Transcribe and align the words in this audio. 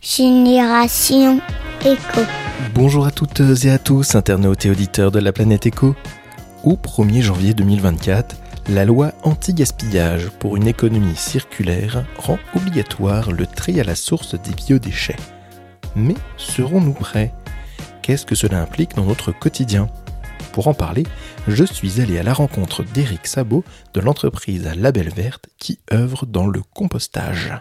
Génération 0.00 1.42
Éco. 1.82 2.22
Bonjour 2.74 3.04
à 3.04 3.10
toutes 3.10 3.42
et 3.64 3.70
à 3.70 3.78
tous, 3.78 4.14
internautes 4.14 4.64
et 4.64 4.70
auditeurs 4.70 5.10
de 5.10 5.18
la 5.18 5.30
planète 5.30 5.66
Éco. 5.66 5.94
Au 6.64 6.76
1er 6.76 7.20
janvier 7.20 7.52
2024, 7.52 8.34
la 8.70 8.86
loi 8.86 9.12
anti-gaspillage 9.24 10.30
pour 10.30 10.56
une 10.56 10.68
économie 10.68 11.16
circulaire 11.16 12.06
rend 12.16 12.38
obligatoire 12.54 13.30
le 13.30 13.46
tri 13.46 13.78
à 13.78 13.84
la 13.84 13.94
source 13.94 14.40
des 14.40 14.52
biodéchets. 14.52 15.18
Mais 15.94 16.16
serons-nous 16.38 16.94
prêts? 16.94 17.34
Qu'est-ce 18.00 18.24
que 18.24 18.34
cela 18.34 18.62
implique 18.62 18.96
dans 18.96 19.04
notre 19.04 19.32
quotidien? 19.32 19.88
Pour 20.52 20.68
en 20.68 20.74
parler, 20.74 21.04
je 21.46 21.64
suis 21.64 22.00
allé 22.00 22.18
à 22.18 22.22
la 22.22 22.32
rencontre 22.32 22.84
d'Éric 22.84 23.26
Sabot 23.26 23.64
de 23.92 24.00
l'entreprise 24.00 24.66
Label 24.78 25.10
Verte 25.10 25.50
qui 25.58 25.78
œuvre 25.92 26.24
dans 26.24 26.46
le 26.46 26.62
compostage. 26.74 27.52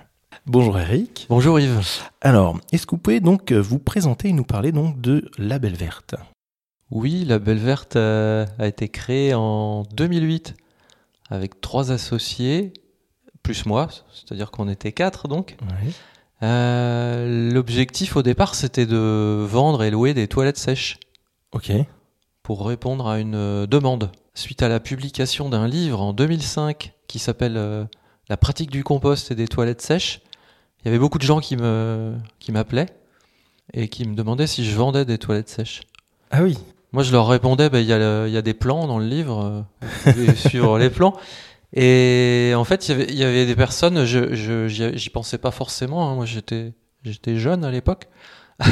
Bonjour 0.52 0.80
Eric. 0.80 1.28
Bonjour 1.30 1.60
Yves. 1.60 2.02
Alors, 2.22 2.58
est-ce 2.72 2.88
que 2.88 2.96
vous 2.96 2.98
pouvez 2.98 3.20
donc 3.20 3.52
vous 3.52 3.78
présenter 3.78 4.30
et 4.30 4.34
nous 4.34 4.44
parler 4.44 4.72
donc 4.72 5.00
de 5.00 5.30
Label 5.38 5.76
Verte? 5.76 6.16
Oui, 6.90 7.24
Label 7.24 7.60
Verte 7.60 7.98
euh, 7.98 8.48
a 8.58 8.66
été 8.66 8.90
créée 8.90 9.36
en 9.36 9.84
2008 9.96 10.56
avec 11.30 11.62
trois 11.62 11.92
associés, 11.92 12.74
plus 13.44 13.68
moi, 13.68 13.90
c'est-à-dire 14.12 14.50
qu'on 14.50 14.68
était 14.70 14.92
quatre 14.92 15.28
donc. 15.28 15.56
Oui. 15.84 15.94
Euh, 16.42 17.52
L'objectif 17.54 18.16
au 18.16 18.24
départ 18.24 18.56
c'était 18.56 18.88
de 18.88 19.46
vendre 19.48 19.84
et 19.84 19.92
louer 19.92 20.16
des 20.16 20.28
toilettes 20.28 20.58
sèches 20.58 20.98
Ok. 21.52 21.72
pour 22.42 22.66
répondre 22.66 23.08
à 23.08 23.20
une 23.20 23.36
euh, 23.36 23.68
demande. 23.68 24.12
Suite 24.34 24.64
à 24.64 24.68
la 24.68 24.80
publication 24.80 25.48
d'un 25.50 25.68
livre 25.68 26.02
en 26.02 26.12
2005 26.12 26.94
qui 27.08 27.20
s'appelle 27.20 27.58
euh, 27.58 27.84
La 28.30 28.38
pratique 28.38 28.72
du 28.72 28.84
compost 28.84 29.30
et 29.30 29.36
des 29.36 29.48
toilettes 29.48 29.82
sèches, 29.82 30.22
il 30.82 30.86
y 30.86 30.88
avait 30.90 31.00
beaucoup 31.00 31.18
de 31.18 31.24
gens 31.24 31.40
qui 31.40 31.56
me 31.58 32.14
qui 32.40 32.52
m'appelaient 32.52 32.88
et 33.74 33.88
qui 33.88 34.08
me 34.08 34.16
demandaient 34.16 34.48
si 34.48 34.66
je 34.66 34.76
vendais 34.76 35.06
des 35.06 35.18
toilettes 35.18 35.50
sèches. 35.50 35.82
Ah 36.32 36.44
oui. 36.44 36.58
Moi, 36.92 37.04
je 37.04 37.12
leur 37.12 37.28
répondais, 37.28 37.70
ben, 37.70 37.80
il 37.80 37.86
y, 37.86 37.94
a 37.94 38.00
le- 38.00 38.30
y 38.30 38.38
a 38.38 38.42
des 38.42 38.56
plans 38.56 38.88
dans 38.88 38.98
le 38.98 39.06
livre, 39.06 39.44
euh, 39.46 39.62
vous 40.06 40.12
pouvez 40.14 40.36
suivre 40.50 40.80
les 40.80 40.90
plans. 40.90 41.14
Et 41.76 42.54
en 42.56 42.64
fait, 42.64 42.88
il 42.88 42.92
y 42.92 42.94
avait, 42.96 43.06
il 43.10 43.16
y 43.16 43.24
avait 43.24 43.46
des 43.46 43.56
personnes, 43.56 44.06
je, 44.06 44.34
je, 44.34 44.68
j'y 44.68 45.10
pensais 45.12 45.38
pas 45.38 45.52
forcément, 45.52 46.10
hein, 46.10 46.16
moi 46.16 46.26
j'étais, 46.26 46.74
j'étais 47.04 47.38
jeune 47.38 47.64
à 47.64 47.70
l'époque, 47.70 48.08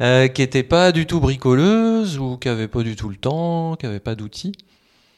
euh, 0.00 0.28
qui 0.28 0.42
étaient 0.42 0.62
pas 0.62 0.92
du 0.92 1.06
tout 1.06 1.20
bricoleuses 1.20 2.18
ou 2.18 2.36
qui 2.36 2.48
avaient 2.48 2.68
pas 2.68 2.82
du 2.82 2.96
tout 2.96 3.08
le 3.08 3.16
temps, 3.16 3.76
qui 3.76 3.86
avaient 3.86 4.00
pas 4.00 4.14
d'outils. 4.14 4.52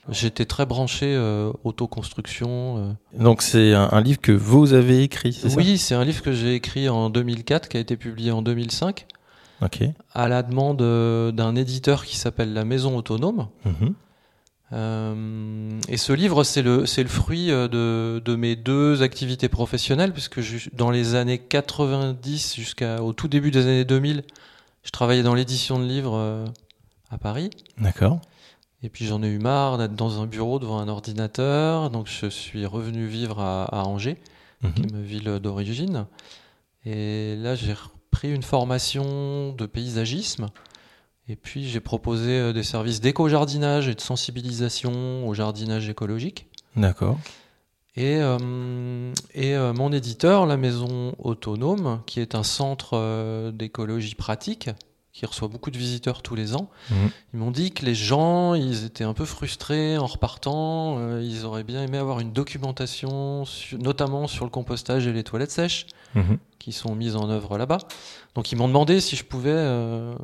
J'étais 0.09 0.47
très 0.47 0.67
branché 0.67 1.07
euh, 1.15 1.53
autoconstruction. 1.65 2.79
euh. 2.79 2.93
Donc 3.23 3.41
c'est 3.43 3.73
un, 3.73 3.89
un 3.93 4.01
livre 4.01 4.21
que 4.21 4.33
vous 4.33 4.73
avez 4.73 5.03
écrit, 5.05 5.33
c'est 5.33 5.55
Oui, 5.57 5.79
c'est 5.79 5.95
un 5.95 6.05
livre 6.05 6.23
que 6.23 6.33
j'ai 6.33 6.55
écrit 6.55 6.89
en 6.89 7.09
2004, 7.09 7.69
qui 7.69 7.77
a 7.77 7.81
été 7.81 7.97
publié 7.97 8.33
en 8.33 8.43
2005, 8.43 9.07
ça 9.61 9.67
Ok. 9.67 9.81
à 10.13 10.27
la 10.29 10.43
demande 10.43 10.83
euh, 10.83 11.31
d'un 11.31 11.55
éditeur 11.55 12.05
qui 12.05 12.17
s'appelle 12.17 12.53
La 12.53 12.65
Maison 12.65 12.97
Autonome. 12.97 13.47
Mhm. 13.65 13.95
Euh, 14.73 15.79
et 15.89 15.97
ce 15.99 16.13
livre, 16.13 16.45
c'est 16.45 16.63
le, 16.63 16.85
fruit 17.07 17.49
de, 17.49 18.21
de 18.25 18.35
mes 18.37 18.57
deux 18.57 19.03
activités 19.03 19.49
professionnelles, 19.49 20.13
puisque 20.13 20.41
je- 20.41 20.71
dans 20.73 20.91
les 20.91 21.15
années 21.15 21.39
90 21.39 22.55
jusqu'au 22.57 23.13
tout 23.13 23.29
début 23.29 23.51
des 23.51 23.63
années 23.67 23.85
2000, 23.85 24.25
je 24.83 24.91
travaillais 24.91 25.23
dans 25.23 25.35
l'édition 25.35 25.79
de 25.79 25.85
livres 25.85 26.45
à 27.11 27.19
Paris. 27.19 27.51
D'accord. 27.79 28.21
Et 28.83 28.89
puis 28.89 29.07
j'en 29.07 29.23
ai 29.23 29.29
eu 29.29 29.39
marre 29.39 29.79
d'être 29.79 29.95
dans 29.95 30.21
un 30.21 30.27
bureau 30.27 30.59
devant 30.59 30.79
un 30.81 30.89
ordinateur, 30.89 31.91
donc 31.91 32.09
je 32.09 32.27
suis 32.27 32.67
revenu 32.67 33.07
vivre 33.07 33.39
à, 33.41 33.65
à 33.65 33.85
Angers, 33.85 34.19
qui 34.75 34.83
Mhm. 34.83 34.89
est 34.89 34.93
ma 34.93 35.01
ville 35.01 35.39
d'origine. 35.41 36.07
Et 36.85 37.37
là, 37.37 37.55
j'ai 37.55 37.73
repris 37.75 38.33
une 38.33 38.43
formation 38.43 39.53
de 39.53 39.67
paysagisme. 39.67 40.49
Et 41.29 41.37
puis, 41.37 41.69
j'ai 41.69 41.79
proposé 41.81 42.31
euh, 42.33 42.53
des 42.53 42.65
services 42.65 43.01
d'éco-jardinage 43.01 43.87
et 43.89 43.95
de 43.95 44.01
sensibilisation 44.01 45.27
au 45.29 45.35
jardinage 45.35 45.89
écologique. 45.89 46.47
D'accord. 46.77 47.19
Et, 47.95 48.17
euh, 48.21 49.13
et 49.35 49.55
euh, 49.55 49.73
mon 49.73 49.93
éditeur, 49.93 50.47
la 50.47 50.57
Maison 50.57 51.15
Autonome, 51.19 52.01
qui 52.07 52.21
est 52.21 52.35
un 52.35 52.43
centre 52.43 52.91
euh, 52.95 53.53
d'écologie 53.53 54.15
pratique, 54.17 54.71
qui 55.13 55.27
reçoit 55.27 55.49
beaucoup 55.49 55.71
de 55.71 55.77
visiteurs 55.77 56.23
tous 56.23 56.35
les 56.35 56.57
ans, 56.57 56.71
Mhm. 56.91 57.11
ils 57.35 57.39
m'ont 57.39 57.51
dit 57.51 57.71
que 57.73 57.85
les 57.85 57.95
gens, 57.95 58.55
ils 58.55 58.85
étaient 58.85 59.05
un 59.05 59.13
peu 59.13 59.27
frustrés 59.27 59.99
en 59.99 60.07
repartant. 60.07 60.97
euh, 60.99 61.23
ils 61.23 61.45
auraient 61.45 61.65
bien 61.65 61.83
aimé 61.83 61.99
avoir 61.99 62.21
une 62.21 62.33
documentation, 62.33 63.45
notamment 63.79 64.27
sur 64.27 64.45
le 64.47 64.51
compostage 64.51 65.07
et 65.07 65.13
les 65.13 65.23
toilettes 65.23 65.51
sèches, 65.51 65.87
Mhm. 66.15 66.39
qui 66.59 66.73
sont 66.73 66.95
mises 66.95 67.17
en 67.17 67.29
œuvre 67.29 67.59
là-bas. 67.59 67.79
Donc 68.35 68.53
ils 68.53 68.57
m'ont 68.57 68.69
demandé 68.69 69.01
si 69.01 69.17
je 69.17 69.25
pouvais 69.25 69.51
euh, 69.53 70.15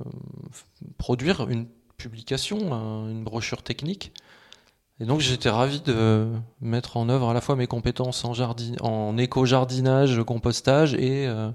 produire 0.96 1.48
une 1.50 1.66
publication, 1.98 2.72
un- 2.72 3.10
une 3.10 3.24
brochure 3.24 3.62
technique. 3.62 4.12
Et 5.00 5.04
donc 5.04 5.20
j'étais 5.20 5.50
ravi 5.50 5.80
de 5.80 6.28
mettre 6.60 6.96
en 6.96 7.08
œuvre 7.08 7.28
à 7.28 7.34
la 7.34 7.40
fois 7.40 7.56
mes 7.56 7.66
compétences 7.66 8.24
en, 8.24 8.32
jardin, 8.34 8.72
en 8.80 9.16
éco-jardinage, 9.18 10.20
compostage 10.24 10.94
et 10.94 11.26
euh, 11.28 11.50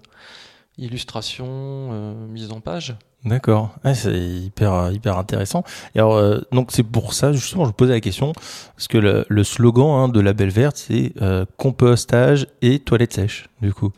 illustration, 0.78 1.46
euh, 1.48 2.28
mise 2.28 2.52
en 2.52 2.60
page. 2.60 2.96
D'accord. 3.26 3.74
Ouais, 3.86 3.96
c'est 3.96 4.20
hyper 4.20 4.92
hyper 4.92 5.18
intéressant. 5.18 5.64
Et 5.96 6.00
alors 6.00 6.16
euh, 6.16 6.42
donc 6.52 6.72
c'est 6.72 6.84
pour 6.84 7.14
ça 7.14 7.32
justement 7.32 7.64
je 7.64 7.70
vous 7.70 7.74
posais 7.74 7.94
la 7.94 8.02
question 8.02 8.34
parce 8.76 8.88
que 8.88 8.98
le, 8.98 9.26
le 9.30 9.44
slogan 9.44 9.88
hein, 9.88 10.10
de 10.10 10.20
la 10.20 10.34
Belle 10.34 10.50
Verte 10.50 10.76
c'est 10.76 11.14
euh, 11.22 11.46
compostage 11.58 12.48
et 12.62 12.80
toilettes 12.80 13.14
sèches 13.14 13.48
du 13.62 13.74
coup. 13.74 13.92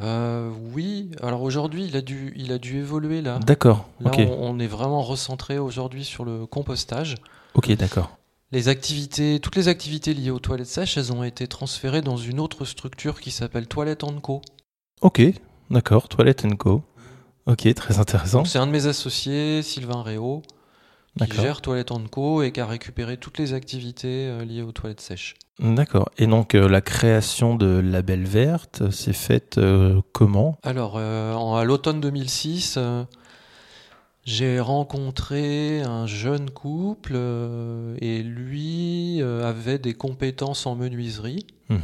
Euh, 0.00 0.48
oui, 0.72 1.10
alors 1.22 1.42
aujourd'hui 1.42 1.84
il 1.86 1.96
a 1.96 2.02
dû, 2.02 2.32
il 2.36 2.52
a 2.52 2.58
dû 2.58 2.78
évoluer 2.78 3.20
là. 3.20 3.40
D'accord. 3.40 3.88
Là 4.00 4.12
on 4.16 4.60
est 4.60 4.68
vraiment 4.68 5.02
recentré 5.02 5.58
aujourd'hui 5.58 6.04
sur 6.04 6.24
le 6.24 6.46
compostage. 6.46 7.16
Ok 7.54 7.72
d'accord. 7.72 8.16
Les 8.52 8.68
activités, 8.68 9.40
toutes 9.40 9.56
les 9.56 9.68
activités 9.68 10.14
liées 10.14 10.30
aux 10.30 10.38
toilettes 10.38 10.68
sèches, 10.68 10.96
elles 10.96 11.12
ont 11.12 11.22
été 11.24 11.48
transférées 11.48 12.00
dans 12.00 12.16
une 12.16 12.40
autre 12.40 12.64
structure 12.64 13.20
qui 13.20 13.30
s'appelle 13.30 13.66
Toilette 13.66 14.04
Co. 14.22 14.40
Ok. 15.02 15.20
D'accord. 15.70 16.08
Toilette 16.08 16.46
Co. 16.56 16.82
Ok 17.46 17.72
très 17.74 17.98
intéressant. 17.98 18.44
C'est 18.44 18.58
un 18.58 18.66
de 18.66 18.72
mes 18.72 18.86
associés, 18.86 19.62
Sylvain 19.62 20.02
Réau, 20.02 20.42
qui 21.18 21.32
gère 21.32 21.60
Toilette 21.62 21.90
Co 22.10 22.42
et 22.42 22.52
qui 22.52 22.60
a 22.60 22.66
récupéré 22.66 23.16
toutes 23.16 23.38
les 23.38 23.54
activités 23.54 24.28
euh, 24.28 24.44
liées 24.44 24.62
aux 24.62 24.72
toilettes 24.72 25.00
sèches. 25.00 25.34
D'accord. 25.58 26.10
Et 26.18 26.26
donc 26.26 26.54
euh, 26.54 26.68
la 26.68 26.80
création 26.80 27.54
de 27.56 27.66
la 27.66 28.02
Belle 28.02 28.26
Verte 28.26 28.90
s'est 28.90 29.12
faite 29.12 29.58
euh, 29.58 30.00
comment? 30.12 30.56
Alors, 30.62 30.94
euh, 30.96 31.32
en- 31.34 31.56
à 31.56 31.64
l'automne 31.64 32.00
2006, 32.00 32.74
euh, 32.76 33.02
j'ai 34.24 34.60
rencontré 34.60 35.80
un 35.82 36.06
jeune 36.06 36.50
couple 36.50 37.12
euh, 37.14 37.96
et 38.00 38.22
lui 38.22 39.22
euh, 39.22 39.48
avait 39.48 39.78
des 39.78 39.94
compétences 39.94 40.66
en 40.66 40.74
menuiserie. 40.76 41.46
Mhm. 41.70 41.80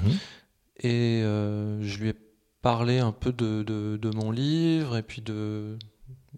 Et 0.80 1.22
euh, 1.24 1.82
je 1.82 1.98
lui 1.98 2.08
ai 2.10 2.14
parlé 2.64 2.98
un 2.98 3.12
peu 3.12 3.30
de, 3.30 3.62
de- 3.62 3.98
de 4.00 4.10
mon 4.10 4.30
livre 4.30 4.96
et 4.96 5.02
puis 5.02 5.20
de, 5.20 5.76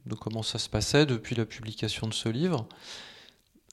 de 0.07 0.15
comment 0.17 0.43
ça 0.43 0.59
se 0.59 0.69
passait 0.69 1.07
depuis 1.07 1.37
la 1.37 1.47
publication 1.47 2.09
de 2.09 2.13
ce 2.15 2.29
livre. 2.29 2.67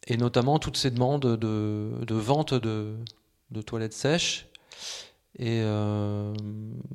Et 0.06 0.18
notamment 0.18 0.60
toutes 0.60 0.78
ces 0.78 0.92
demandes 0.92 1.26
de, 1.26 2.16
vente 2.16 2.54
de, 2.54 2.96
toilettes 3.66 3.94
sèches. 3.94 4.46
Et 5.40 5.62
euh, 5.64 6.32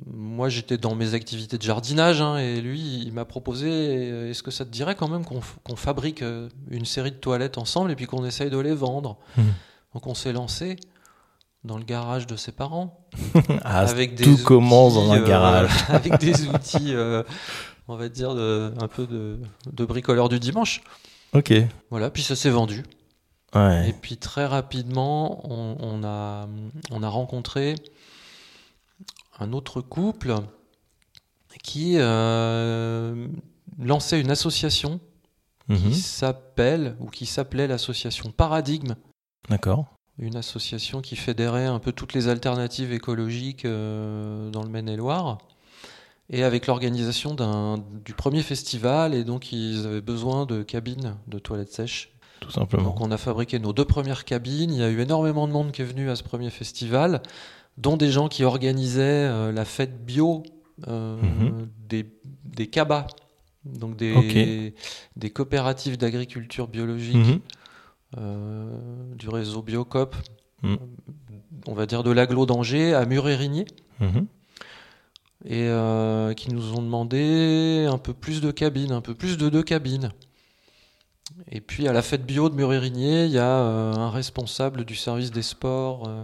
moi, 0.07 0.47
j'étais 0.47 0.77
dans 0.77 0.95
mes 0.95 1.13
activités 1.13 1.57
de 1.57 1.63
jardinage, 1.63 2.21
hein, 2.21 2.37
et 2.37 2.61
lui, 2.61 3.01
il 3.05 3.11
m'a 3.11 3.25
proposé 3.25 3.67
euh, 3.69 4.29
est-ce 4.29 4.41
que 4.43 4.51
ça 4.51 4.63
te 4.63 4.69
dirait 4.69 4.95
quand 4.95 5.09
même 5.09 5.25
qu'on 5.25 5.75
fabrique 5.75 6.21
euh, 6.21 6.47
une 6.69 6.85
série 6.85 7.11
de 7.11 7.17
toilettes 7.17 7.57
ensemble 7.57 7.91
et 7.91 7.97
puis 7.97 8.05
qu'on 8.05 8.23
essaye 8.23 8.49
de 8.49 8.57
les 8.57 8.73
vendre? 8.73 9.17
Mhm. 9.35 9.53
Donc, 9.93 10.07
on 10.07 10.13
s'est 10.13 10.31
lancé 10.31 10.77
dans 11.63 11.77
le 11.77 11.83
garage 11.83 12.25
de 12.27 12.35
ses 12.35 12.51
parents 12.51 13.07
Ah, 13.63 13.79
avec 13.81 14.15
des 14.15 14.23
tout 14.23 14.31
outils, 14.31 14.43
commence 14.43 14.93
dans 14.95 15.11
un 15.11 15.21
euh, 15.21 15.27
garage. 15.27 15.71
avec 15.89 16.17
des 16.19 16.47
outils, 16.47 16.93
euh, 16.95 17.23
on 17.87 17.95
va 17.95 18.09
dire, 18.09 18.33
de, 18.35 18.73
un 18.81 18.87
peu 18.87 19.05
de, 19.07 19.39
de 19.71 19.85
bricoleur 19.85 20.29
du 20.29 20.39
dimanche. 20.39 20.81
Ok. 21.33 21.53
Voilà, 21.89 22.09
puis 22.09 22.23
ça 22.23 22.35
s'est 22.35 22.49
vendu. 22.49 22.83
Ouais. 23.53 23.89
Et 23.89 23.93
puis 23.93 24.17
très 24.17 24.45
rapidement, 24.45 25.41
on, 25.49 25.77
on 25.79 26.03
a, 26.03 26.47
on 26.91 27.03
a 27.03 27.09
rencontré 27.09 27.75
un 29.39 29.53
autre 29.53 29.81
couple 29.81 30.35
qui 31.63 31.95
euh, 31.97 33.27
lançait 33.79 34.19
une 34.21 34.31
association 34.31 34.99
Mhm. 35.67 35.91
qui 35.91 35.99
s'appelle 36.01 36.95
ou 36.99 37.11
qui 37.11 37.27
s'appelait 37.27 37.67
l'association 37.67 38.31
Paradigme 38.31 38.95
D'accord. 39.51 39.85
Une 40.19 40.35
association 40.35 41.01
qui 41.01 41.15
fédérait 41.15 41.65
un 41.65 41.79
peu 41.79 41.91
toutes 41.91 42.13
les 42.13 42.27
alternatives 42.27 42.91
écologiques 42.91 43.65
euh, 43.65 44.49
dans 44.51 44.63
le 44.63 44.69
Maine-et-Loire. 44.69 45.37
Et 46.31 46.43
avec 46.43 46.67
l'organisation 46.67 47.35
du 48.05 48.13
premier 48.13 48.43
festival, 48.43 49.15
et 49.15 49.23
donc 49.23 49.51
ils 49.51 49.87
avaient 49.87 50.01
besoin 50.01 50.45
de 50.45 50.61
cabines 50.61 51.15
de 51.27 51.39
toilettes 51.39 51.73
sèches. 51.73 52.11
Tout 52.39 52.51
simplement. 52.51 52.83
Donc 52.83 53.01
on 53.01 53.09
a 53.11 53.17
fabriqué 53.17 53.57
nos 53.57 53.73
deux 53.73 53.85
premières 53.85 54.25
cabines. 54.25 54.71
Il 54.71 54.79
y 54.79 54.83
a 54.83 54.89
eu 54.89 54.99
énormément 55.01 55.47
de 55.47 55.53
monde 55.53 55.71
qui 55.71 55.81
est 55.81 55.85
venu 55.85 56.09
à 56.09 56.15
ce 56.15 56.21
premier 56.23 56.51
festival, 56.51 57.23
dont 57.77 57.97
des 57.97 58.11
gens 58.11 58.27
qui 58.27 58.43
organisaient 58.43 59.01
euh, 59.27 59.51
la 59.51 59.65
fête 59.65 60.05
bio 60.05 60.43
euh, 60.87 61.19
Mhm. 61.21 61.67
des, 61.89 62.05
des 62.45 62.67
CABA, 62.67 63.07
donc 63.65 63.95
des 63.97 64.73
coopératives 65.33 65.97
d'agriculture 65.97 66.67
biologique 66.67 67.15
Mhm. 67.15 67.39
Euh, 68.17 69.13
du 69.15 69.29
réseau 69.29 69.61
Biocop, 69.61 70.15
Mhm. 70.63 70.77
on 71.67 71.73
va 71.73 71.85
dire 71.85 72.03
de 72.03 72.11
l'agglo 72.11 72.45
d'Angers 72.45 72.93
à 72.93 73.05
Murérigné, 73.05 73.65
Mhm. 73.99 74.25
et 75.45 75.67
euh, 75.69 76.33
qui 76.33 76.49
nous 76.53 76.73
ont 76.73 76.81
demandé 76.81 77.87
un 77.89 77.97
peu 77.97 78.13
plus 78.13 78.41
de 78.41 78.51
cabines, 78.51 78.91
un 78.91 79.01
peu 79.01 79.13
plus 79.15 79.37
de 79.37 79.49
deux 79.49 79.63
cabines. 79.63 80.11
Et 81.51 81.61
puis 81.61 81.87
à 81.87 81.93
la 81.93 82.01
fête 82.01 82.25
bio 82.25 82.49
de 82.49 82.55
Murérigné, 82.55 83.25
il 83.25 83.31
y 83.31 83.37
a 83.37 83.45
euh, 83.59 83.93
un 83.93 84.09
responsable 84.09 84.83
du 84.83 84.95
service 84.95 85.31
des 85.31 85.41
sports 85.43 86.07
euh, 86.07 86.23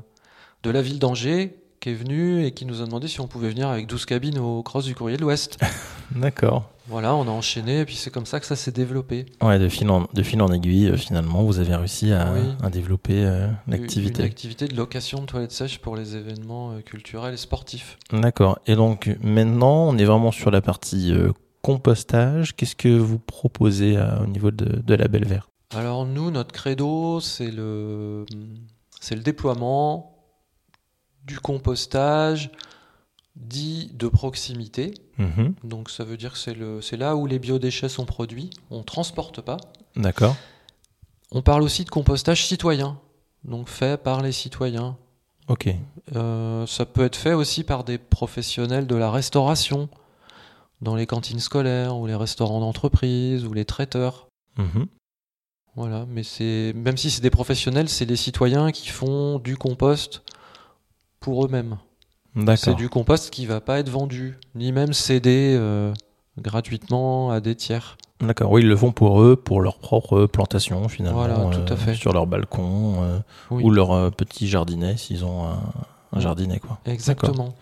de 0.64 0.70
la 0.72 0.82
ville 0.82 1.00
d'Angers 1.00 1.56
qui 1.86 1.92
est 1.92 1.94
venu 1.94 2.44
et 2.44 2.52
qui 2.52 2.66
nous 2.66 2.82
a 2.82 2.86
demandé 2.86 3.08
si 3.08 3.22
on 3.22 3.28
pouvait 3.28 3.50
venir 3.50 3.68
avec 3.68 3.86
12 3.86 4.06
cabines 4.06 4.40
au 4.40 4.64
cross 4.64 4.86
du 4.86 4.96
courrier 4.96 5.18
de 5.18 5.22
l'Ouest. 5.22 5.60
D'accord. 6.16 6.72
voilà, 6.88 7.14
on 7.14 7.28
a 7.28 7.30
enchaîné 7.30 7.82
et 7.82 7.86
puis 7.86 7.96
c'est 7.96 8.10
comme 8.10 8.26
ça 8.26 8.40
que 8.40 8.48
ça 8.48 8.56
s'est 8.56 8.72
développé. 8.72 9.28
Ouais, 9.40 9.60
de 9.60 9.70
fil 9.70 9.88
en, 9.92 10.08
de 10.12 10.24
fil 10.24 10.42
en 10.42 10.48
aiguille, 10.52 10.88
euh, 10.88 10.98
finalement, 10.98 11.44
vous 11.44 11.60
avez 11.60 11.76
réussi 11.76 12.12
à, 12.12 12.34
Oui. 12.34 12.40
à 12.64 12.72
développer 12.72 13.24
euh, 13.24 13.50
Une 13.68 13.74
l'activité. 13.74 14.24
activité 14.24 14.68
de 14.68 14.76
location 14.76 15.20
de 15.22 15.26
toilettes 15.28 15.52
sèches 15.52 15.78
pour 15.78 15.96
les 15.96 16.16
événements 16.16 16.72
euh, 16.72 16.82
culturels 16.82 17.36
et 17.36 17.38
sportifs. 17.38 18.00
D'accord. 18.12 18.58
Et 18.66 18.76
donc 18.76 19.16
maintenant, 19.22 19.88
on 19.88 19.96
est 20.00 20.06
vraiment 20.06 20.32
sur 20.32 20.50
la 20.50 20.62
partie 20.62 21.12
euh, 21.12 21.34
compostage. 21.62 22.56
Qu'est-ce 22.56 22.76
que 22.76 22.98
vous 22.98 23.20
proposez 23.20 23.96
au 24.24 24.26
niveau 24.26 24.50
de, 24.50 24.82
de 24.82 24.96
la 24.96 25.08
Belle 25.08 25.26
Verte 25.28 25.52
Alors 25.76 26.08
nous, 26.08 26.32
notre 26.32 26.52
credo, 26.52 27.20
c'est 27.20 27.52
le, 27.52 28.26
c'est 29.00 29.14
le 29.16 29.22
déploiement 29.22 30.15
du 31.26 31.40
compostage 31.40 32.52
dit 33.36 33.92
de 33.94 34.08
proximité. 34.08 34.94
Mhm. 35.18 35.56
Donc 35.64 35.90
ça 35.90 36.04
veut 36.04 36.18
dire 36.18 36.34
que 36.34 36.82
c'est, 36.82 36.98
là 36.98 37.16
où 37.16 37.26
les 37.26 37.40
biodéchets 37.40 37.90
sont 37.90 38.06
produits. 38.06 38.50
On 38.72 38.80
ne 38.80 38.84
transporte 38.84 39.42
pas. 39.42 39.58
D'accord. 39.96 40.36
On 41.32 41.42
parle 41.42 41.64
aussi 41.64 41.84
de 41.84 41.90
compostage 41.90 42.46
citoyen, 42.46 43.00
donc 43.44 43.68
fait 43.68 44.02
par 44.02 44.22
les 44.22 44.32
citoyens. 44.32 44.98
Ok. 45.48 45.70
Euh, 46.16 46.66
ça 46.66 46.86
peut 46.86 47.04
être 47.04 47.16
fait 47.16 47.34
aussi 47.34 47.64
par 47.64 47.84
des 47.84 47.98
professionnels 47.98 48.88
de 48.88 48.96
la 48.96 49.12
restauration, 49.12 49.90
dans 50.82 50.96
les 50.96 51.06
cantines 51.06 51.40
scolaires, 51.40 51.98
ou 51.98 52.08
les 52.08 52.16
restaurants 52.16 52.60
d'entreprise, 52.60 53.46
ou 53.46 53.54
les 53.54 53.66
traiteurs. 53.66 54.28
Mhm. 54.58 54.88
Voilà, 55.76 56.06
mais 56.08 56.24
c'est 56.24 56.74
même 56.74 56.96
si 56.96 57.12
c'est 57.12 57.22
des 57.22 57.30
professionnels, 57.30 57.90
c'est 57.90 58.06
les 58.06 58.16
citoyens 58.16 58.72
qui 58.72 58.88
font 58.88 59.40
du 59.40 59.58
compost 59.58 60.24
pour 61.26 61.44
eux-mêmes. 61.44 61.78
C'est 62.56 62.76
du 62.76 62.88
compost 62.88 63.32
qui 63.32 63.48
va 63.48 63.60
pas 63.60 63.80
être 63.80 63.90
vendu, 63.90 64.38
ni 64.54 64.72
même 64.72 64.94
cédé 64.94 65.56
euh, 65.58 65.92
gratuitement 66.40 67.32
à 67.32 67.40
des 67.40 67.56
tiers. 67.56 67.98
D'accord. 68.22 68.52
Oui, 68.52 68.62
ils 68.62 68.68
le 68.68 68.76
font 68.76 68.92
pour 68.92 69.24
eux, 69.24 69.36
pour 69.36 69.60
leur 69.60 69.80
propre 69.80 70.28
plantation, 70.28 70.88
finalement. 70.88 71.18
Voilà, 71.18 71.50
tout 71.50 71.74
à 71.74 71.76
fait. 71.76 71.96
Sur 71.96 72.14
leur 72.14 72.28
balcon 72.28 72.98
euh, 73.02 73.20
Oui. 73.50 73.64
ou 73.64 73.72
leur 73.72 73.92
euh, 73.92 74.12
petit 74.12 74.48
jardinet, 74.48 74.98
s'ils 74.98 75.26
ont 75.26 75.46
un, 75.46 75.58
un 76.16 76.20
jardinet, 76.20 76.60
quoi. 76.60 76.80
Exactement. 76.86 77.54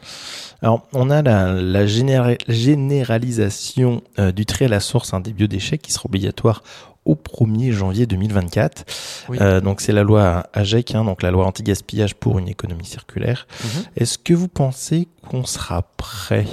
Alors, 0.61 0.87
on 0.93 1.09
a 1.09 1.21
la, 1.21 1.53
la 1.53 1.85
généra- 1.85 2.37
généralisation 2.47 4.01
euh, 4.19 4.31
du 4.31 4.45
tri 4.45 4.65
à 4.65 4.67
la 4.67 4.79
source 4.79 5.13
hein, 5.13 5.19
des 5.19 5.33
biodéchets 5.33 5.77
qui 5.77 5.91
sera 5.91 6.05
obligatoire 6.05 6.63
au 7.05 7.15
1er 7.15 7.71
janvier 7.71 8.05
2024. 8.05 8.85
Oui. 9.29 9.37
Euh, 9.41 9.59
donc, 9.59 9.81
c'est 9.81 9.91
la 9.91 10.03
loi 10.03 10.47
AGEC, 10.53 10.95
hein, 10.95 11.03
donc 11.03 11.21
la 11.21 11.31
loi 11.31 11.45
anti-gaspillage 11.45 12.15
pour 12.15 12.39
une 12.39 12.47
économie 12.47 12.85
circulaire. 12.85 13.45
Mhm. 13.63 13.83
Est-ce 13.97 14.17
que 14.17 14.33
vous 14.33 14.47
pensez 14.47 15.07
qu'on 15.27 15.45
sera 15.45 15.81
prêt 15.97 16.45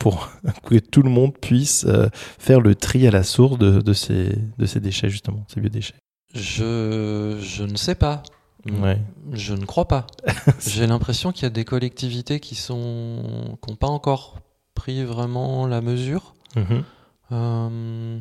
pour 0.00 0.28
que 0.66 0.76
tout 0.76 1.02
le 1.02 1.10
monde 1.10 1.32
puisse 1.40 1.84
euh, 1.86 2.08
faire 2.38 2.60
le 2.60 2.74
tri 2.74 3.06
à 3.06 3.12
la 3.12 3.22
source 3.22 3.58
de, 3.58 3.80
de, 3.80 3.92
ces, 3.92 4.36
de 4.58 4.66
ces 4.66 4.80
déchets, 4.80 5.08
justement, 5.10 5.44
ces 5.52 5.60
biodéchets? 5.60 5.94
Je, 6.34 7.38
je 7.40 7.62
ne 7.62 7.76
sais 7.76 7.94
pas. 7.94 8.22
Ouais. 8.70 9.00
Je 9.32 9.54
ne 9.54 9.64
crois 9.64 9.88
pas. 9.88 10.06
J'ai 10.60 10.86
l'impression 10.86 11.32
qu'il 11.32 11.42
y 11.44 11.46
a 11.46 11.50
des 11.50 11.64
collectivités 11.64 12.38
qui 12.40 12.54
sont 12.54 13.58
qui 13.62 13.70
n'ont 13.70 13.76
pas 13.76 13.88
encore 13.88 14.38
pris 14.74 15.04
vraiment 15.04 15.66
la 15.66 15.80
mesure. 15.80 16.34
Mhm. 16.56 16.84
Euh, 17.32 18.18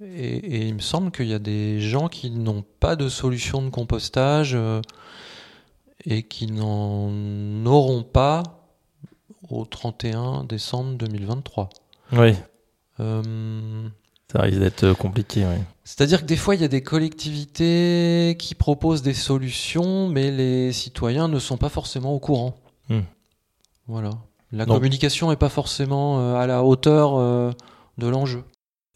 et, 0.00 0.36
et 0.36 0.66
il 0.68 0.74
me 0.74 0.80
semble 0.80 1.10
qu'il 1.10 1.26
y 1.26 1.34
a 1.34 1.38
des 1.38 1.80
gens 1.80 2.08
qui 2.08 2.30
n'ont 2.30 2.64
pas 2.80 2.96
de 2.96 3.08
solution 3.08 3.62
de 3.62 3.68
compostage 3.70 4.52
euh, 4.54 4.80
et 6.04 6.22
qui 6.22 6.46
n'en 6.46 7.10
auront 7.66 8.02
pas 8.02 8.42
au 9.50 9.64
31 9.64 10.44
décembre 10.44 10.96
2023. 10.98 11.68
Oui, 12.12 12.34
Euh, 13.00 13.88
ça 14.30 14.42
risque 14.42 14.58
d'être 14.58 14.84
euh, 14.84 14.94
compliqué, 14.94 15.44
oui. 15.46 15.56
C'est-à-dire 15.84 16.20
que 16.20 16.26
des 16.26 16.36
fois, 16.36 16.54
il 16.54 16.60
y 16.60 16.64
a 16.64 16.68
des 16.68 16.82
collectivités 16.82 18.36
qui 18.38 18.54
proposent 18.54 19.02
des 19.02 19.14
solutions, 19.14 20.08
mais 20.08 20.30
les 20.30 20.70
citoyens 20.72 21.28
ne 21.28 21.38
sont 21.38 21.56
pas 21.56 21.70
forcément 21.70 22.12
au 22.12 22.18
courant. 22.18 22.56
Hmm. 22.90 23.00
Voilà. 23.86 24.10
La 24.52 24.66
communication 24.66 25.30
n'est 25.30 25.36
pas 25.36 25.48
forcément 25.48 26.20
euh, 26.20 26.34
à 26.34 26.46
la 26.46 26.62
hauteur 26.62 27.16
euh, 27.16 27.52
de 27.96 28.06
l'enjeu. 28.06 28.44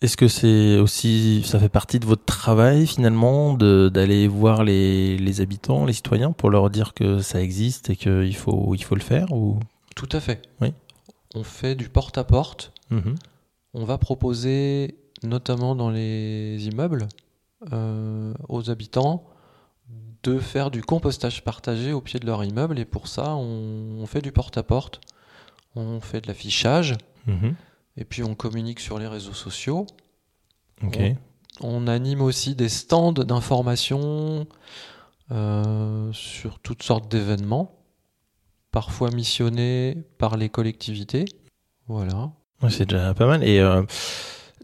Est-ce 0.02 0.16
que 0.16 0.28
c'est 0.28 0.78
aussi, 0.78 1.42
ça 1.46 1.58
fait 1.58 1.68
partie 1.68 1.98
de 1.98 2.06
votre 2.06 2.24
travail 2.24 2.86
finalement, 2.86 3.54
d'aller 3.54 4.26
voir 4.26 4.64
les, 4.64 5.16
les 5.16 5.40
habitants, 5.40 5.84
les 5.84 5.92
citoyens, 5.92 6.32
pour 6.32 6.50
leur 6.50 6.70
dire 6.70 6.92
que 6.92 7.20
ça 7.20 7.40
existe 7.40 7.88
et 7.88 7.96
qu'il 7.96 8.36
faut, 8.36 8.74
il 8.74 8.82
faut 8.82 8.96
le 8.96 9.00
faire 9.02 9.32
ou? 9.32 9.60
Tout 9.94 10.08
à 10.12 10.20
fait. 10.20 10.42
Oui. 10.60 10.72
On 11.34 11.44
fait 11.44 11.74
du 11.74 11.88
porte-à-porte. 11.88 12.72
Mhm. 12.90 13.14
On 13.74 13.84
va 13.84 13.96
proposer, 13.96 14.96
notamment 15.26 15.74
dans 15.74 15.90
les 15.90 16.66
immeubles, 16.66 17.08
euh, 17.72 18.34
aux 18.48 18.70
habitants 18.70 19.24
de 20.22 20.38
faire 20.38 20.70
du 20.70 20.82
compostage 20.82 21.42
partagé 21.42 21.92
au 21.92 22.00
pied 22.00 22.20
de 22.20 22.26
leur 22.26 22.44
immeuble. 22.44 22.78
Et 22.78 22.84
pour 22.84 23.08
ça, 23.08 23.34
on, 23.34 23.98
on 24.00 24.06
fait 24.06 24.22
du 24.22 24.32
porte-à-porte. 24.32 25.00
On 25.74 26.00
fait 26.00 26.20
de 26.20 26.28
l'affichage. 26.28 26.96
Mhm. 27.26 27.54
Et 27.96 28.04
puis 28.04 28.22
on 28.22 28.34
communique 28.34 28.80
sur 28.80 28.98
les 28.98 29.06
réseaux 29.06 29.34
sociaux. 29.34 29.86
On 31.60 31.86
anime 31.86 32.22
aussi 32.22 32.54
des 32.54 32.68
stands 32.68 33.12
d'information 33.12 34.46
euh, 35.30 36.12
sur 36.12 36.58
toutes 36.58 36.82
sortes 36.82 37.10
d'événements, 37.10 37.78
parfois 38.70 39.10
missionnés 39.10 39.96
par 40.18 40.36
les 40.36 40.48
collectivités. 40.48 41.24
Voilà. 41.86 42.32
Ouais, 42.62 42.70
c'est 42.70 42.86
déjà 42.86 43.14
pas 43.14 43.26
mal. 43.26 43.44
Et 43.44 43.60
euh, 43.60 43.82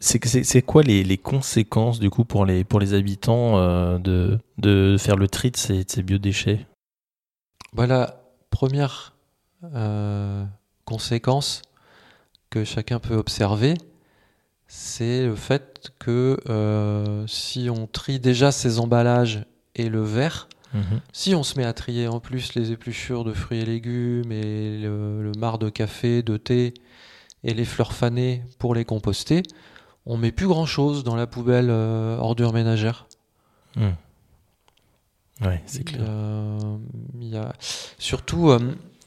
c'est 0.00 0.62
quoi 0.62 0.82
les, 0.82 1.04
les 1.04 1.18
conséquences 1.18 1.98
du 1.98 2.10
coup 2.10 2.24
pour 2.24 2.46
les, 2.46 2.64
pour 2.64 2.80
les 2.80 2.94
habitants 2.94 3.58
euh, 3.58 3.98
de, 3.98 4.38
de 4.58 4.96
faire 4.98 5.16
le 5.16 5.28
tri 5.28 5.50
de 5.50 5.56
ces, 5.56 5.84
de 5.84 5.90
ces 5.90 6.02
biodéchets? 6.02 6.66
Voilà, 7.72 8.22
première 8.50 9.14
euh, 9.74 10.44
conséquence 10.84 11.62
que 12.50 12.64
chacun 12.64 12.98
peut 12.98 13.16
observer, 13.16 13.74
c'est 14.66 15.26
le 15.26 15.34
fait 15.34 15.92
que 15.98 16.38
euh, 16.48 17.26
si 17.26 17.68
on 17.70 17.86
trie 17.86 18.20
déjà 18.20 18.52
ses 18.52 18.78
emballages 18.78 19.44
et 19.74 19.88
le 19.88 20.02
verre, 20.02 20.48
Mhm. 20.74 21.00
Si 21.12 21.34
on 21.34 21.42
se 21.42 21.58
met 21.58 21.64
à 21.64 21.72
trier 21.72 22.08
en 22.08 22.20
plus 22.20 22.54
les 22.54 22.72
épluchures 22.72 23.24
de 23.24 23.32
fruits 23.32 23.60
et 23.60 23.64
légumes 23.64 24.30
et 24.32 24.78
le, 24.78 25.22
le 25.22 25.32
marc 25.38 25.60
de 25.60 25.70
café, 25.70 26.22
de 26.22 26.36
thé 26.36 26.74
et 27.44 27.54
les 27.54 27.64
fleurs 27.64 27.92
fanées 27.92 28.42
pour 28.58 28.74
les 28.74 28.84
composter, 28.84 29.42
on 30.08 30.16
met 30.16 30.32
plus 30.32 30.48
grand 30.48 30.66
chose 30.66 31.04
dans 31.04 31.14
la 31.14 31.26
poubelle 31.28 31.68
euh, 31.70 32.16
ordures 32.18 32.52
ménagères. 32.52 33.06
Mhm. 33.76 33.94
Ouais, 35.42 35.62
c'est 35.66 35.84
clair. 35.84 36.00
Euh, 36.02 36.76
il 37.20 37.28
y 37.28 37.36
a, 37.36 37.52
surtout, 37.98 38.50
euh, 38.50 38.58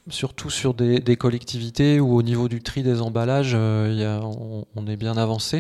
surtout 0.10 0.50
sur 0.50 0.74
des, 0.74 1.00
des 1.00 1.18
collectivités 1.18 2.00
où 2.00 2.16
au 2.16 2.22
niveau 2.24 2.48
du 2.48 2.62
tri 2.62 2.84
des 2.84 3.02
emballages, 3.02 3.52
euh, 3.54 3.90
il 3.92 4.00
y 4.00 4.06
a- 4.06 4.22
on, 4.24 4.66
on 4.76 4.88
est 4.88 4.96
bien 4.96 5.18
avancé. 5.18 5.60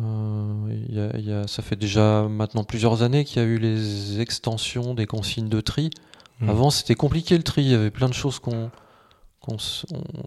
Euh, 0.00 0.54
il 0.88 0.94
y 0.96 1.00
a- 1.00 1.16
il 1.18 1.24
y 1.28 1.32
a- 1.32 1.46
ça 1.46 1.62
fait 1.62 1.76
déjà 1.76 2.26
maintenant 2.28 2.64
plusieurs 2.64 3.02
années 3.02 3.24
qu'il 3.24 3.40
y 3.40 3.44
a 3.44 3.48
eu 3.48 3.58
les 3.58 4.20
extensions 4.20 4.92
des 4.94 5.06
consignes 5.06 5.48
de 5.48 5.60
tri. 5.60 5.90
Mhm. 6.40 6.50
Avant, 6.50 6.70
c'était 6.70 6.96
compliqué 6.96 7.36
le 7.36 7.44
tri. 7.44 7.62
Il 7.62 7.70
y 7.70 7.74
avait 7.74 7.92
plein 7.92 8.08
de 8.08 8.14
choses 8.14 8.40
qu'on 8.40 8.72
qu'on 9.44 9.56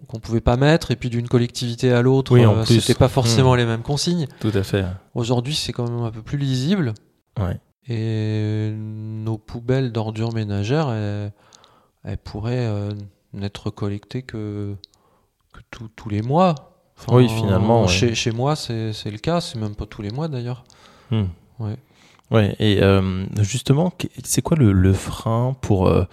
qu'on 0.06 0.18
pouvait 0.20 0.40
pas 0.40 0.56
mettre. 0.56 0.90
Et 0.90 0.96
puis 0.96 1.10
d'une 1.10 1.28
collectivité 1.28 1.92
à 1.92 2.02
l'autre, 2.02 2.32
Oui, 2.32 2.44
euh, 2.44 2.64
c'était 2.64 2.94
pas 2.94 3.08
forcément 3.08 3.54
Hmm. 3.54 3.58
les 3.58 3.66
mêmes 3.66 3.82
consignes. 3.82 4.26
Tout 4.40 4.52
à 4.54 4.62
fait. 4.62 4.84
Aujourd'hui, 5.14 5.54
c'est 5.54 5.72
quand 5.72 5.88
même 5.88 6.02
un 6.02 6.10
peu 6.10 6.22
plus 6.22 6.38
lisible. 6.38 6.94
Ouais. 7.38 7.58
Et 7.88 8.72
nos 8.76 9.38
poubelles 9.38 9.92
d'ordures 9.92 10.32
ménagères, 10.32 10.90
elles, 10.90 11.32
elles 12.04 12.18
pourraient 12.18 12.66
euh, 12.66 12.90
n'être 13.32 13.70
collectées 13.70 14.22
que, 14.22 14.74
que 15.52 15.60
tous- 15.70 15.88
tous 15.96 16.08
les 16.08 16.22
mois. 16.22 16.54
Enfin, 16.98 17.16
Oui, 17.16 17.28
finalement, 17.28 17.82
ouais. 17.82 17.88
Chez, 17.88 18.14
chez 18.14 18.30
moi, 18.32 18.56
c'est 18.56 18.92
le 19.10 19.18
cas. 19.18 19.40
C'est 19.40 19.58
même 19.58 19.74
pas 19.74 19.86
tous 19.86 20.02
les 20.02 20.10
mois 20.10 20.28
d'ailleurs. 20.28 20.64
Hmm. 21.10 21.24
Ouais. 21.58 21.76
Ouais, 22.30 22.54
et 22.58 22.82
euh, 22.82 23.24
justement, 23.42 23.92
c'est 24.24 24.42
quoi 24.42 24.56
le, 24.56 24.72
le 24.72 24.92
frein 24.92 25.56
pour, 25.60 25.88
euh, 25.88 26.04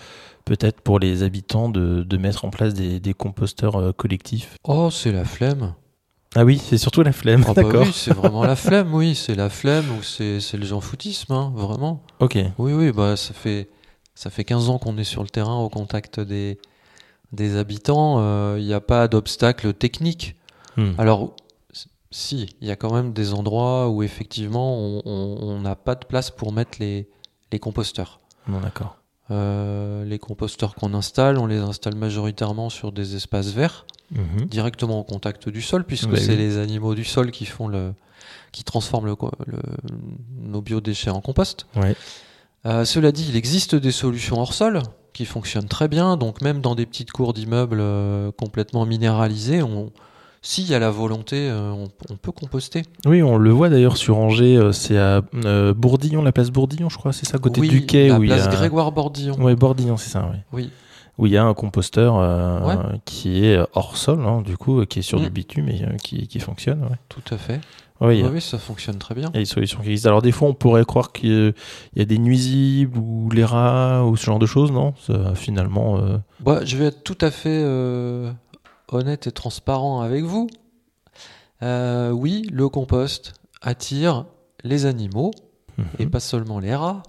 peut-être 0.46 0.82
pour 0.82 1.00
les 1.00 1.24
habitants 1.24 1.70
de, 1.70 2.04
de 2.04 2.18
mettre 2.18 2.46
en 2.46 2.50
place 2.50 2.74
des, 2.74 3.00
des 3.00 3.14
composteurs 3.14 3.76
euh, 3.76 3.92
collectifs? 3.92 4.56
Oh, 4.64 4.90
c'est 4.90 5.12
la 5.12 5.26
flemme. 5.26 5.74
Ah 6.38 6.44
oui, 6.44 6.58
c'est 6.64 6.78
surtout 6.78 7.02
la 7.02 7.14
flemme, 7.14 7.44
Ah 7.48 7.54
bah 7.54 7.64
d'accord. 7.64 7.84
oui, 7.86 7.92
c'est 7.94 8.14
vraiment 8.14 8.44
la 8.44 8.56
flemme, 8.68 8.94
oui, 8.94 9.16
c'est 9.16 9.36
la 9.36 9.50
flemme 9.50 9.86
ou 9.98 10.04
c'est 10.04 10.40
le 10.54 10.66
foutisme, 10.82 11.32
hein, 11.34 11.52
vraiment. 11.56 12.02
Ok. 12.20 12.38
Oui, 12.58 12.74
oui, 12.74 12.92
bah 12.92 13.16
ça 13.16 13.34
fait 13.34 13.70
ça 14.16 14.30
fait 14.30 14.44
15 14.46 14.70
ans 14.70 14.78
qu'on 14.78 14.98
est 14.98 15.04
sur 15.06 15.22
le 15.24 15.30
terrain 15.30 15.58
au 15.60 15.70
contact 15.70 16.20
des 16.20 16.58
des 17.32 17.58
habitants. 17.58 18.18
euh, 18.20 18.56
Il 18.60 18.66
n'y 18.66 18.74
a 18.74 18.82
pas 18.82 19.08
d'obstacle 19.08 19.74
technique. 19.74 20.36
Hmm. 20.78 20.92
Alors 20.98 21.34
si, 22.16 22.56
il 22.62 22.68
y 22.68 22.72
a 22.72 22.76
quand 22.78 22.94
même 22.94 23.12
des 23.14 23.34
endroits 23.34 23.90
où 23.90 24.02
effectivement 24.04 24.78
on- 25.06 25.60
n'a 25.60 25.76
pas 25.76 25.96
de 25.96 26.06
place 26.06 26.32
pour 26.32 26.52
mettre 26.54 26.78
les 26.80 27.08
les 27.52 27.60
composteurs. 27.60 28.20
Bon, 28.48 28.60
d'accord. 28.62 28.98
Euh, 29.32 30.04
les 30.06 30.20
composteurs 30.20 30.76
qu'on 30.76 30.94
installe, 30.94 31.38
on 31.38 31.46
les 31.48 31.58
installe 31.60 31.96
majoritairement 31.96 32.70
sur 32.70 32.92
des 32.92 33.16
espaces 33.16 33.50
verts, 33.50 33.86
Mhm. 34.12 34.46
directement 34.46 35.00
au 35.00 35.04
contact 35.04 35.50
du 35.50 35.62
sol, 35.62 35.84
puisque 35.84 36.10
Bah 36.10 36.18
c'est 36.18 36.32
oui. 36.32 36.38
les 36.38 36.58
animaux 36.58 36.94
du 36.96 37.04
sol 37.04 37.32
qui 37.32 37.46
font 37.46 37.68
le, 37.68 37.94
qui 38.52 38.64
transforment 38.64 39.08
le, 39.08 39.16
co- 39.16 39.32
le- 39.48 39.58
nos 40.40 40.62
biodéchets 40.62 41.10
en 41.12 41.22
compost. 41.22 41.66
Ouais. 41.76 41.96
Euh, 42.66 42.86
cela 42.86 43.12
dit, 43.12 43.26
il 43.30 43.36
existe 43.36 43.76
des 43.76 43.92
solutions 43.92 44.40
hors 44.40 44.54
sol 44.54 44.82
qui 45.14 45.26
fonctionnent 45.26 45.68
très 45.68 45.88
bien, 45.88 46.18
donc 46.18 46.42
même 46.42 46.62
dans 46.62 46.76
des 46.76 46.86
petites 46.86 47.12
cours 47.12 47.34
d'immeubles 47.34 47.80
euh, 47.80 48.32
complètement 48.32 48.86
minéralisées, 48.86 49.62
on, 49.64 49.92
s'il 50.48 50.70
y 50.70 50.76
a 50.76 50.80
la 50.80 50.92
volonté, 50.92 51.50
euh, 51.50 51.72
on, 51.72 51.88
on 52.12 52.18
peut 52.18 52.32
composter. 52.32 52.84
Oui, 53.08 53.24
on 53.24 53.38
le 53.38 53.50
voit 53.50 53.70
d'ailleurs 53.70 53.98
sur 53.98 54.18
Angers, 54.20 54.58
euh, 54.58 54.72
c'est 54.72 54.98
à 54.98 55.24
euh, 55.44 55.74
Bourdillon, 55.74 56.22
la 56.22 56.32
place 56.32 56.52
Bourdillon, 56.52 56.88
je 56.90 56.98
crois, 57.00 57.14
c'est 57.14 57.26
ça, 57.26 57.40
côté 57.40 57.62
oui, 57.62 57.68
du 57.70 57.86
quai. 57.88 58.10
la 58.10 58.20
où 58.20 58.24
il 58.24 58.30
y 58.30 58.32
place 58.34 58.46
a... 58.48 58.52
Grégoire 58.52 58.92
Bordillon. 58.92 59.36
Ouais, 59.42 59.56
Bordillon, 59.56 59.98
c'est 59.98 60.12
ça, 60.12 60.30
oui. 60.32 60.38
Oui. 60.54 60.70
Où 61.18 61.26
il 61.26 61.32
y 61.32 61.38
a 61.38 61.44
un 61.46 61.54
composteur 61.54 62.18
euh, 62.20 62.60
Ouais. 62.68 63.00
qui 63.06 63.46
est 63.46 63.58
hors 63.74 63.98
sol, 63.98 64.20
hein, 64.26 64.42
du 64.46 64.56
coup, 64.58 64.86
qui 64.86 65.00
est 65.00 65.02
sur 65.02 65.20
Mm. 65.20 65.24
du 65.24 65.30
bitume 65.32 65.70
et 65.70 65.82
euh, 65.84 65.96
qui, 65.98 66.28
qui 66.28 66.40
fonctionne. 66.40 66.82
Ouais. 66.84 66.98
Tout 67.10 67.24
à 67.34 67.38
fait. 67.38 67.60
Oui, 68.02 68.22
oui, 68.30 68.42
ça 68.42 68.58
fonctionne 68.58 68.98
très 68.98 69.16
bien. 69.16 69.30
Il 69.34 69.36
y 69.36 69.38
a 69.38 69.42
des 69.44 69.46
solutions 69.46 69.80
qui 69.82 69.88
existent. 69.88 70.10
Alors 70.10 70.22
des 70.22 70.34
fois, 70.34 70.50
on 70.50 70.54
pourrait 70.54 70.84
croire 70.84 71.14
qu'il 71.14 71.54
y 71.96 72.02
a- 72.02 72.06
des 72.06 72.18
nuisibles 72.18 72.98
ou 72.98 73.30
les 73.32 73.46
rats 73.46 74.04
ou 74.04 74.18
ce 74.18 74.26
genre 74.26 74.38
de 74.38 74.46
choses, 74.46 74.70
non? 74.74 74.94
Ça, 75.08 75.34
Finalement, 75.34 75.98
euh, 76.00 76.18
Bah, 76.42 76.60
je 76.66 76.76
vais 76.76 76.88
être 76.88 77.04
tout 77.06 77.18
à 77.22 77.32
fait 77.32 77.48
euh, 77.64 78.30
honnête 78.88 79.28
et 79.28 79.32
transparent 79.32 80.02
avec 80.02 80.24
vous. 80.24 80.48
Euh, 81.62 82.12
oui, 82.12 82.48
le 82.52 82.70
compost 82.70 83.34
attire 83.62 84.26
les 84.64 84.86
animaux, 84.86 85.32
mhm. 85.78 85.86
et 86.00 86.06
pas 86.08 86.20
seulement 86.20 86.60
les 86.60 86.76
rats. 86.76 87.04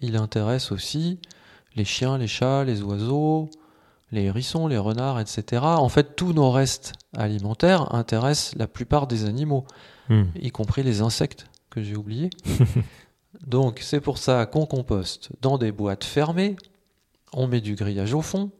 Il 0.00 0.16
intéresse 0.16 0.72
aussi 0.72 1.18
les 1.76 1.84
chiens, 1.84 2.18
les 2.18 2.26
chats, 2.26 2.64
les 2.64 2.82
oiseaux, 2.82 3.50
les 4.12 4.24
hérissons, 4.24 4.66
les 4.66 4.78
renards, 4.78 5.20
etc. 5.20 5.62
En 5.62 5.88
fait, 5.88 6.16
tous 6.16 6.32
nos 6.32 6.50
restes 6.50 6.94
alimentaires 7.16 7.94
intéressent 7.94 8.56
la 8.56 8.66
plupart 8.66 9.06
des 9.06 9.24
animaux, 9.24 9.64
Hmm. 10.10 10.24
y 10.34 10.50
compris 10.50 10.82
les 10.82 11.02
insectes 11.02 11.46
que 11.70 11.84
j'ai 11.84 11.94
oubliés. 11.94 12.30
Donc, 13.46 13.78
c'est 13.80 14.00
pour 14.00 14.18
ça 14.18 14.44
qu'on 14.44 14.66
composte 14.66 15.30
dans 15.40 15.56
des 15.56 15.70
boîtes 15.70 16.02
fermées, 16.02 16.56
on 17.32 17.46
met 17.46 17.60
du 17.60 17.76
grillage 17.76 18.12
au 18.12 18.20
fond, 18.20 18.50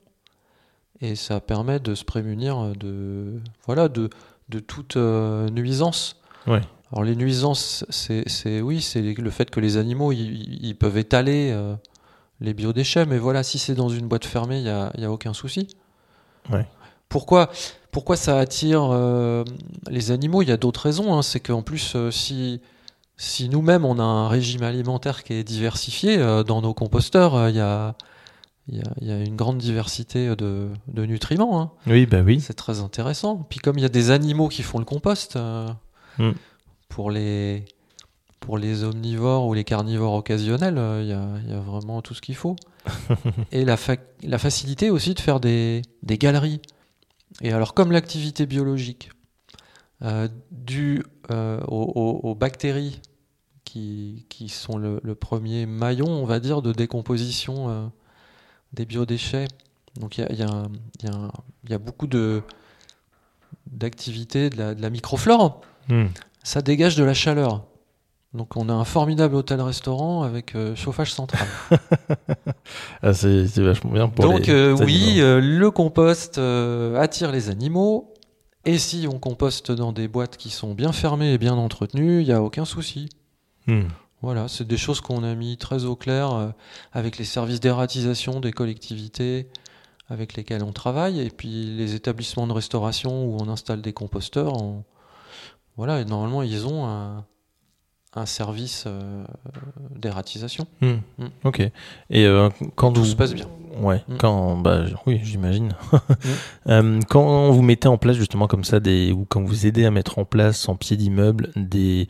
et 1.00 1.14
ça 1.14 1.40
permet 1.40 1.80
de 1.80 1.95
se 1.95 2.04
prémunir 2.04 2.73
de, 2.76 3.40
voilà, 3.66 3.88
de, 3.88 4.11
de 4.49 4.59
toute 4.59 4.97
euh, 4.97 5.49
nuisance. 5.50 6.16
Ouais. 6.47 6.61
Alors 6.92 7.04
les 7.04 7.16
nuisances, 7.16 7.85
c'est, 7.88 8.28
c'est- 8.28 8.61
oui, 8.61 8.80
c'est 8.80 9.00
le 9.00 9.30
fait 9.30 9.50
que 9.50 9.61
les 9.61 9.76
animaux, 9.76 10.12
ils, 10.12 10.59
ils 10.64 10.76
peuvent 10.76 10.99
étaler 10.99 11.50
euh, 11.52 11.75
les 12.40 12.52
biodéchets, 12.52 13.07
mais 13.07 13.19
voilà, 13.19 13.42
si 13.42 13.59
c'est 13.59 13.75
dans 13.75 13.88
une 13.88 14.09
boîte 14.09 14.25
fermée, 14.25 14.59
il 14.59 14.64
n'y 14.64 14.71
a, 14.71 14.92
y 14.99 15.04
a 15.04 15.11
aucun 15.11 15.33
souci. 15.33 15.69
Ouais. 16.50 16.66
Pourquoi, 17.09 17.50
pourquoi 17.92 18.16
ça 18.16 18.38
attire 18.38 18.88
euh, 18.92 19.45
les 19.88 20.11
animaux? 20.11 20.42
Il 20.42 20.49
y 20.49 20.52
a 20.52 20.57
d'autres 20.57 20.83
raisons. 20.83 21.14
hein. 21.16 21.23
C'est 21.23 21.40
qu'en 21.40 21.62
plus, 21.62 21.92
euh, 21.97 22.11
si, 22.11 22.61
si 23.16 23.49
nous-mêmes, 23.49 23.85
on 23.85 23.99
a 23.99 24.02
un 24.02 24.28
régime 24.28 24.62
alimentaire 24.62 25.23
qui 25.25 25.35
est 25.35 25.45
diversifié, 25.45 26.16
dans 26.47 26.61
nos 26.62 26.75
composteurs, 26.75 27.49
il 27.49 27.57
y, 27.57 27.61
a, 27.61 27.95
il 28.70 28.78
y, 28.78 28.80
a, 28.82 28.92
il 29.00 29.08
y 29.08 29.12
a 29.12 29.18
une 29.22 29.36
grande 29.36 29.58
diversité 29.58 30.34
de, 30.36 30.68
de 30.88 31.04
nutriments. 31.04 31.60
hein. 31.60 31.70
Oui, 31.86 32.06
bah 32.06 32.22
oui. 32.24 32.40
C'est 32.40 32.54
très 32.54 32.80
intéressant. 32.80 33.36
Puis 33.48 33.58
comme 33.58 33.76
il 33.78 33.82
y 33.82 33.84
a 33.84 33.88
des 33.90 34.10
animaux 34.10 34.48
qui 34.48 34.62
font 34.62 34.78
le 34.78 34.84
compost, 34.84 35.36
euh, 35.36 35.68
Mm. 36.18 36.32
pour, 36.88 37.10
les, 37.10 37.64
pour 38.40 38.58
les 38.58 38.84
omnivores 38.84 39.46
ou 39.46 39.54
les 39.54 39.64
carnivores 39.64 40.12
occasionnels, 40.14 40.76
euh, 40.78 41.02
il 41.02 41.08
y, 41.08 41.12
a, 41.12 41.28
il 41.44 41.50
y 41.50 41.54
a 41.54 41.60
vraiment 41.60 42.02
tout 42.02 42.14
ce 42.14 42.20
qu'il 42.20 42.34
faut. 42.36 42.56
Et 43.52 43.64
la, 43.64 43.76
fa- 43.76 43.96
la 44.22 44.38
facilité 44.38 44.90
aussi 44.90 45.14
de 45.14 45.20
faire 45.20 45.40
des, 45.40 45.82
des 46.02 46.18
galeries. 46.18 46.60
Et 47.42 47.52
alors 47.52 47.74
comme 47.74 47.92
l'activité 47.92 48.44
biologique, 48.46 49.10
euh, 50.02 50.28
due 50.50 51.02
euh, 51.30 51.60
aux, 51.68 51.92
aux- 51.94 52.28
aux 52.30 52.34
bactéries 52.34 53.00
qui, 53.64 54.26
qui 54.28 54.48
sont 54.48 54.78
le, 54.78 55.00
le 55.02 55.14
premier 55.14 55.64
maillon, 55.66 56.08
on 56.08 56.24
va 56.24 56.40
dire, 56.40 56.60
de 56.62 56.72
décomposition 56.72 57.68
euh, 57.70 57.86
des 58.72 58.86
biodéchets. 58.86 59.48
Donc 59.98 60.18
il 60.18 60.22
y 60.22 60.24
a, 60.24 60.32
y 60.32 61.06
y 61.68 61.74
y 61.74 61.78
beaucoup 61.78 62.06
de 62.06 62.42
d'activités 63.70 64.50
de 64.50 64.56
la, 64.56 64.74
de 64.74 64.82
la 64.82 64.90
microflore. 64.90 65.60
Hmm. 65.88 66.06
Ça 66.42 66.62
dégage 66.62 66.96
de 66.96 67.04
la 67.04 67.14
chaleur. 67.14 67.64
Donc 68.32 68.56
on 68.56 68.68
a 68.68 68.72
un 68.72 68.84
formidable 68.84 69.34
hôtel-restaurant 69.34 70.22
avec 70.22 70.54
euh, 70.54 70.74
chauffage 70.76 71.12
central. 71.12 71.46
Ah, 73.02 73.12
c'est 73.14 73.58
vachement 73.58 73.90
bien 73.90 74.08
pour 74.08 74.24
Donc 74.24 74.46
les 74.46 74.52
euh, 74.52 74.76
oui, 74.76 75.16
euh, 75.18 75.40
le 75.40 75.70
compost 75.70 76.38
attire 76.38 77.32
les 77.32 77.48
animaux. 77.48 78.14
Et 78.64 78.78
si 78.78 79.08
on 79.10 79.18
composte 79.18 79.72
dans 79.72 79.92
des 79.92 80.06
boîtes 80.06 80.36
qui 80.36 80.50
sont 80.50 80.74
bien 80.74 80.92
fermées 80.92 81.32
et 81.32 81.38
bien 81.38 81.54
entretenues, 81.54 82.20
il 82.20 82.26
n'y 82.26 82.32
a 82.32 82.42
aucun 82.42 82.64
souci. 82.64 83.08
Hmm. 83.66 83.88
Voilà, 84.22 84.48
c'est 84.48 84.66
des 84.66 84.76
choses 84.76 85.00
qu'on 85.00 85.24
a 85.24 85.34
mis 85.34 85.56
très 85.56 85.84
au 85.84 85.96
clair 85.96 86.32
euh, 86.32 86.50
avec 86.92 87.16
les 87.16 87.24
services 87.24 87.60
d'ératisation 87.60 88.40
des 88.40 88.52
collectivités 88.52 89.48
avec 90.08 90.34
lesquels 90.34 90.62
on 90.62 90.72
travaille 90.72 91.20
et 91.20 91.30
puis 91.30 91.64
les 91.76 91.94
établissements 91.94 92.46
de 92.46 92.52
restauration 92.52 93.24
où 93.24 93.38
on 93.40 93.48
installe 93.48 93.80
des 93.80 93.92
composteurs. 93.92 94.54
Voilà, 95.76 96.00
et 96.00 96.04
normalement 96.04 96.42
ils 96.42 96.66
ont 96.66 96.86
un, 96.86 97.24
un 98.14 98.26
service 98.26 98.85
euh, 98.88 99.25
d'ératisation. 99.95 100.67
Hmm. 100.81 100.95
Mm. 101.19 101.26
Ok. 101.45 101.61
Et 102.11 102.26
euh, 102.26 102.49
quand 102.75 102.93
Tout 102.93 103.00
vous 103.00 103.07
se 103.07 103.14
passe 103.17 103.35
bien. 103.35 103.47
Ouais, 103.81 104.02
Mm. 104.09 104.17
quand 104.19 104.57
bah 104.57 104.83
oui, 105.07 105.21
j'imagine. 105.23 105.75
Euh, 106.67 107.00
quand 107.09 107.50
vous 107.50 107.62
mettez 107.62 107.88
en 107.88 107.97
place 107.99 108.17
justement 108.17 108.47
comme 108.47 108.64
ça 108.64 108.81
des 108.81 109.12
ou 109.12 109.25
quand 109.29 109.43
vous 109.43 109.67
aidez 109.67 109.87
à 109.87 109.90
mettre 109.90 110.19
en 110.19 110.25
place 110.25 110.69
en 110.69 110.76
pied 110.76 110.97
d'immeuble 110.97 111.49
des 111.57 112.07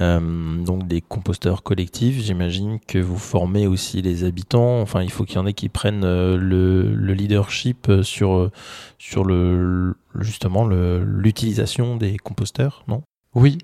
euh, 0.00 0.62
donc 0.64 0.86
des 0.86 1.00
composteurs 1.00 1.62
collectifs, 1.62 2.20
j'imagine 2.22 2.78
que 2.86 2.98
vous 2.98 3.18
formez 3.18 3.66
aussi 3.66 4.02
les 4.02 4.24
habitants. 4.24 4.80
Enfin, 4.80 5.02
il 5.02 5.10
faut 5.10 5.24
qu'il 5.24 5.36
y 5.36 5.38
en 5.38 5.46
ait 5.46 5.54
qui 5.54 5.68
prennent 5.68 6.04
euh, 6.04 6.36
le, 6.36 6.94
le 6.94 7.14
leadership 7.14 7.90
sur 8.02 8.50
sur 8.98 9.24
le 9.24 9.96
justement 10.20 10.66
l'utilisation 10.66 11.96
des 11.96 12.16
composteurs, 12.18 12.84
non? 12.88 13.02
Oui, 13.34 13.58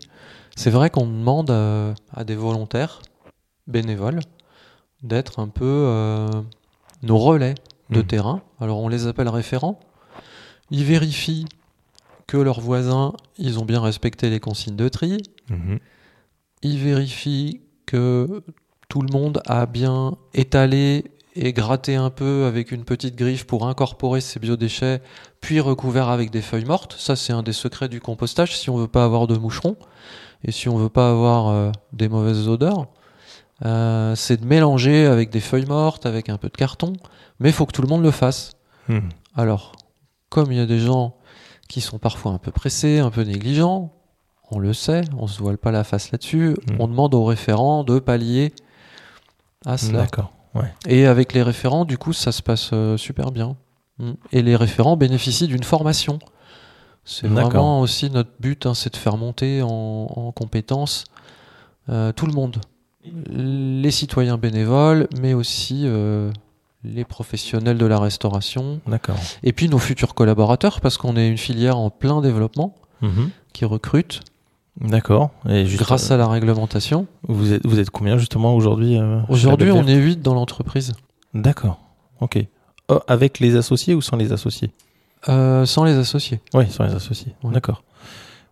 c'est 0.57 0.71
vrai 0.71 0.91
qu'on 0.91 1.07
demande 1.07 1.51
euh, 1.51 1.95
à 2.13 2.25
des 2.25 2.35
volontaires 2.37 3.01
bénévoles 3.67 4.21
d'être 5.03 5.39
un 5.39 5.49
peu 5.49 5.65
euh, 5.65 6.29
nos 7.03 7.19
relais 7.19 7.55
de 7.91 8.01
Mm. 8.01 8.07
terrain. 8.07 8.43
Alors 8.61 8.79
on 8.79 8.89
les 8.89 9.07
appelle 9.07 9.29
référents. 9.29 9.79
Ils 10.71 10.85
vérifient 10.85 11.47
que 12.27 12.37
leurs 12.37 12.61
voisins, 12.61 13.13
ils 13.37 13.59
ont 13.59 13.65
bien 13.65 13.81
respecté 13.81 14.31
les 14.31 14.41
consignes 14.41 14.77
de 14.77 14.89
tri. 14.89 15.19
Mhm. 15.51 15.79
Ils 16.63 16.79
vérifient 16.79 17.61
que 17.85 18.43
tout 18.89 19.03
le 19.03 19.13
monde 19.13 19.43
a 19.47 19.67
bien 19.67 20.17
étalé 20.33 21.05
et 21.35 21.53
gratté 21.53 21.97
un 21.97 22.11
peu 22.11 22.45
avec 22.45 22.73
une 22.73 22.85
petite 22.85 23.17
griffe 23.17 23.45
pour 23.45 23.67
incorporer 23.67 24.21
ces 24.21 24.39
biodéchets, 24.39 25.03
puis 25.41 25.61
recouvert 25.61 26.09
avec 26.09 26.31
des 26.31 26.43
feuilles 26.43 26.65
mortes. 26.65 26.95
Ça, 26.99 27.17
c'est 27.17 27.33
un 27.33 27.43
des 27.43 27.53
secrets 27.55 27.89
du 27.89 28.01
compostage 28.01 28.57
si 28.57 28.71
on 28.71 28.77
veut 28.77 28.89
pas 28.89 29.05
avoir 29.05 29.27
de 29.27 29.37
moucherons 29.37 29.77
et 30.45 30.53
si 30.53 30.69
on 30.69 30.77
veut 30.77 30.89
pas 30.89 31.11
avoir 31.11 31.49
euh, 31.49 31.71
des 31.93 32.09
mauvaises 32.09 32.49
odeurs. 32.49 32.89
Euh, 33.65 34.17
c'est 34.17 34.41
de 34.41 34.47
mélanger 34.47 35.07
avec 35.07 35.31
des 35.31 35.39
feuilles 35.41 35.67
mortes, 35.67 36.05
avec 36.05 36.29
un 36.29 36.37
peu 36.37 36.49
de 36.49 36.57
carton, 36.57 36.95
mais 37.39 37.51
il 37.51 37.53
faut 37.53 37.65
que 37.65 37.73
tout 37.73 37.83
le 37.83 37.89
monde 37.89 38.03
le 38.03 38.11
fasse. 38.11 38.53
Hmm. 38.89 39.09
Alors, 39.37 39.73
comme 40.31 40.51
il 40.51 40.59
y 40.59 40.61
a 40.61 40.67
des 40.67 40.81
gens 40.81 41.15
qui 41.69 41.81
sont 41.81 41.99
parfois 41.99 42.33
un 42.33 42.39
peu 42.39 42.51
pressés, 42.51 42.99
un 42.99 43.11
peu 43.11 43.23
négligents, 43.23 43.93
on 44.51 44.59
le 44.59 44.73
sait, 44.73 45.03
on 45.17 45.27
se 45.27 45.41
voile 45.41 45.59
pas 45.59 45.71
la 45.71 45.85
face 45.85 46.11
là-dessus, 46.13 46.57
Mm. 46.71 46.77
on 46.79 46.89
demande 46.89 47.15
aux 47.15 47.25
référents 47.25 47.85
de 47.85 47.99
pallier 47.99 48.53
à 49.65 49.79
cela. 49.79 50.01
D'accord. 50.01 50.33
Ouais. 50.55 50.73
Et 50.87 51.07
avec 51.07 51.33
les 51.33 51.43
référents, 51.43 51.85
du 51.85 51.97
coup, 51.97 52.13
ça 52.13 52.33
se 52.33 52.43
passe 52.43 52.71
euh, 52.73 52.97
super 52.99 53.31
bien. 53.31 53.57
Mm. 53.99 54.13
Et 54.33 54.43
les 54.43 54.57
référents 54.57 54.97
bénéficient 54.97 55.49
d'une 55.49 55.63
formation. 55.63 56.19
C'est 57.05 57.27
vraiment 57.27 57.81
aussi 57.81 58.11
notre 58.11 58.31
but, 58.39 58.65
hein, 58.67 58.75
c'est 58.75 58.93
de 58.93 58.97
faire 58.97 59.17
monter 59.17 59.61
en, 59.63 59.69
en 59.69 60.33
compétences 60.33 61.05
euh, 61.89 62.13
tout 62.13 62.27
le 62.27 62.33
monde. 62.33 62.59
Les 63.29 63.91
citoyens 63.91 64.39
bénévoles, 64.39 65.09
mais 65.21 65.35
aussi 65.35 65.83
euh, 65.85 66.31
les 66.85 67.05
professionnels 67.05 67.77
de 67.79 67.87
la 67.87 67.99
restauration, 67.99 68.81
D'accord. 68.87 69.17
et 69.43 69.53
puis 69.53 69.69
nos 69.69 69.79
futurs 69.79 70.15
collaborateurs, 70.15 70.81
parce 70.81 70.97
qu'on 70.99 71.17
est 71.17 71.29
une 71.29 71.39
filière 71.39 71.77
en 71.79 71.91
plein 71.91 72.21
développement 72.21 72.75
Mhm. 73.01 73.31
qui 73.53 73.65
recrute 73.65 74.21
D'accord. 74.81 75.31
Et 75.49 75.67
juste, 75.67 75.83
grâce 75.83 76.13
à 76.13 76.17
la 76.17 76.29
réglementation. 76.29 77.07
vous 77.29 77.53
êtes 77.53 77.67
vous 77.67 77.79
êtes 77.81 77.91
combien 77.91 78.17
justement 78.17 78.55
aujourd'hui 78.55 78.97
euh, 78.99 79.21
Aujourd'hui, 79.29 79.71
on 79.73 79.87
est 79.89 79.97
8 79.97 80.23
dans 80.23 80.35
l'entreprise, 80.35 80.93
D'accord. 81.35 81.81
Ok. 82.21 82.39
Oh, 82.89 83.01
avec 83.09 83.41
les 83.41 83.57
associés 83.57 83.95
ou 83.95 84.01
sans 84.01 84.17
les 84.17 84.33
associés? 84.33 84.71
Euh, 85.29 85.65
sans 85.67 85.85
les 85.85 85.95
associés. 85.97 86.41
Oui, 86.55 86.65
sans 86.71 86.85
les 86.85 86.95
associés. 86.95 87.35
Ouais. 87.43 87.53
D'accord. 87.53 87.83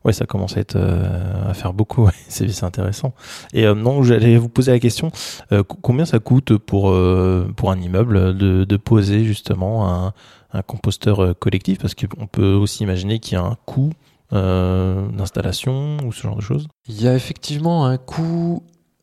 Ouais, 0.05 0.15
ça 0.15 0.25
commence 0.25 0.57
à 0.57 0.61
être 0.61 0.77
euh, 0.77 1.51
à 1.51 1.53
faire 1.53 1.75
beaucoup. 1.75 2.05
ouais. 2.07 2.13
c'est 2.29 2.65
intéressant. 2.65 3.13
Et 3.53 3.67
euh, 3.67 3.75
non, 3.75 4.03
j'allais 4.03 4.39
vous 4.39 4.49
poser 4.49 4.71
la 4.73 4.79
question 4.79 5.11
euh, 5.53 5.63
co- 5.63 5.77
combien 5.83 6.07
ça 6.07 6.19
coûte 6.21 6.57
pour 6.57 6.91
euh, 6.91 7.47
pour 7.57 7.71
un 7.71 7.79
immeuble 7.79 8.35
de, 8.37 8.65
de 8.65 8.77
poser 8.79 9.25
justement 9.25 9.93
un, 9.93 10.13
un 10.55 10.63
composteur 10.63 11.39
collectif? 11.39 11.79
Parce 11.81 11.95
qu'on 11.95 12.27
peut 12.27 12.55
aussi 12.55 12.83
imaginer 12.83 13.19
qu'il 13.19 13.35
y 13.35 13.37
a 13.37 13.45
un 13.45 13.57
coût 13.67 13.91
euh, 14.33 15.07
d'installation 15.09 15.99
ou 16.07 16.13
ce 16.13 16.23
genre 16.23 16.37
de 16.37 16.41
choses. 16.41 16.67
Il 16.89 17.03
y 17.03 17.07
a 17.07 17.15
effectivement 17.15 17.85
un 17.85 17.99
coût 17.99 18.63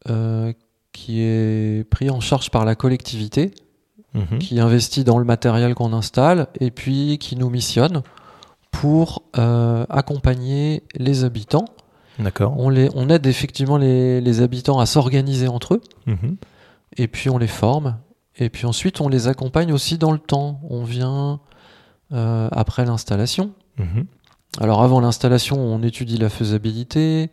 euh, 0.09 0.51
qui 0.93 1.21
est 1.21 1.87
pris 1.87 2.09
en 2.09 2.21
charge 2.21 2.49
par 2.49 2.65
la 2.65 2.73
collectivité, 2.73 3.51
Mhm. 4.13 4.39
qui 4.39 4.59
investit 4.59 5.03
dans 5.03 5.17
le 5.19 5.25
matériel 5.25 5.75
qu'on 5.75 5.93
installe 5.93 6.47
et 6.59 6.71
puis 6.71 7.17
qui 7.19 7.35
nous 7.35 7.49
missionne 7.49 8.01
pour 8.71 9.23
euh, 9.37 9.85
accompagner 9.89 10.83
les 10.95 11.23
habitants. 11.23 11.65
D'accord. 12.19 12.55
On, 12.57 12.69
les, 12.69 12.89
on 12.95 13.09
aide 13.09 13.25
effectivement 13.27 13.77
les, 13.77 14.21
les 14.21 14.41
habitants 14.41 14.79
à 14.79 14.85
s'organiser 14.85 15.47
entre 15.47 15.75
eux 15.75 15.81
Mhm. 16.07 16.37
et 16.97 17.07
puis 17.07 17.29
on 17.29 17.37
les 17.37 17.47
forme 17.47 17.97
et 18.37 18.49
puis 18.49 18.65
ensuite 18.65 19.01
on 19.01 19.07
les 19.09 19.27
accompagne 19.27 19.71
aussi 19.73 19.97
dans 19.97 20.11
le 20.11 20.19
temps. 20.19 20.61
On 20.69 20.83
vient 20.83 21.39
euh, 22.13 22.47
après 22.51 22.85
l'installation. 22.85 23.51
Mhm. 23.77 24.05
Alors 24.61 24.81
avant 24.81 24.99
l'installation, 25.01 25.57
on 25.59 25.83
étudie 25.83 26.17
la 26.17 26.29
faisabilité, 26.29 27.29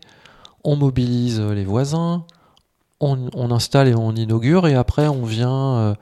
on 0.64 0.76
mobilise 0.76 1.40
les 1.40 1.64
voisins, 1.64 2.25
on, 3.04 3.28
on 3.34 3.50
installe 3.50 3.88
et 3.88 3.94
on 3.94 4.12
inaugure, 4.12 4.66
et 4.66 4.75
après 4.75 5.08
on 5.08 5.25
vient 5.25 5.75
euh, 5.76 5.94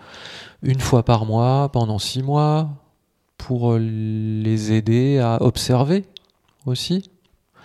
une 0.63 0.81
fois 0.81 1.03
par 1.05 1.25
mois 1.27 1.69
pendant 1.73 1.99
six 1.99 2.23
mois 2.23 2.69
pour 3.37 3.73
euh, 3.73 3.79
les 3.79 4.73
aider 4.73 5.19
à 5.19 5.43
observer 5.43 6.05
aussi. 6.67 7.11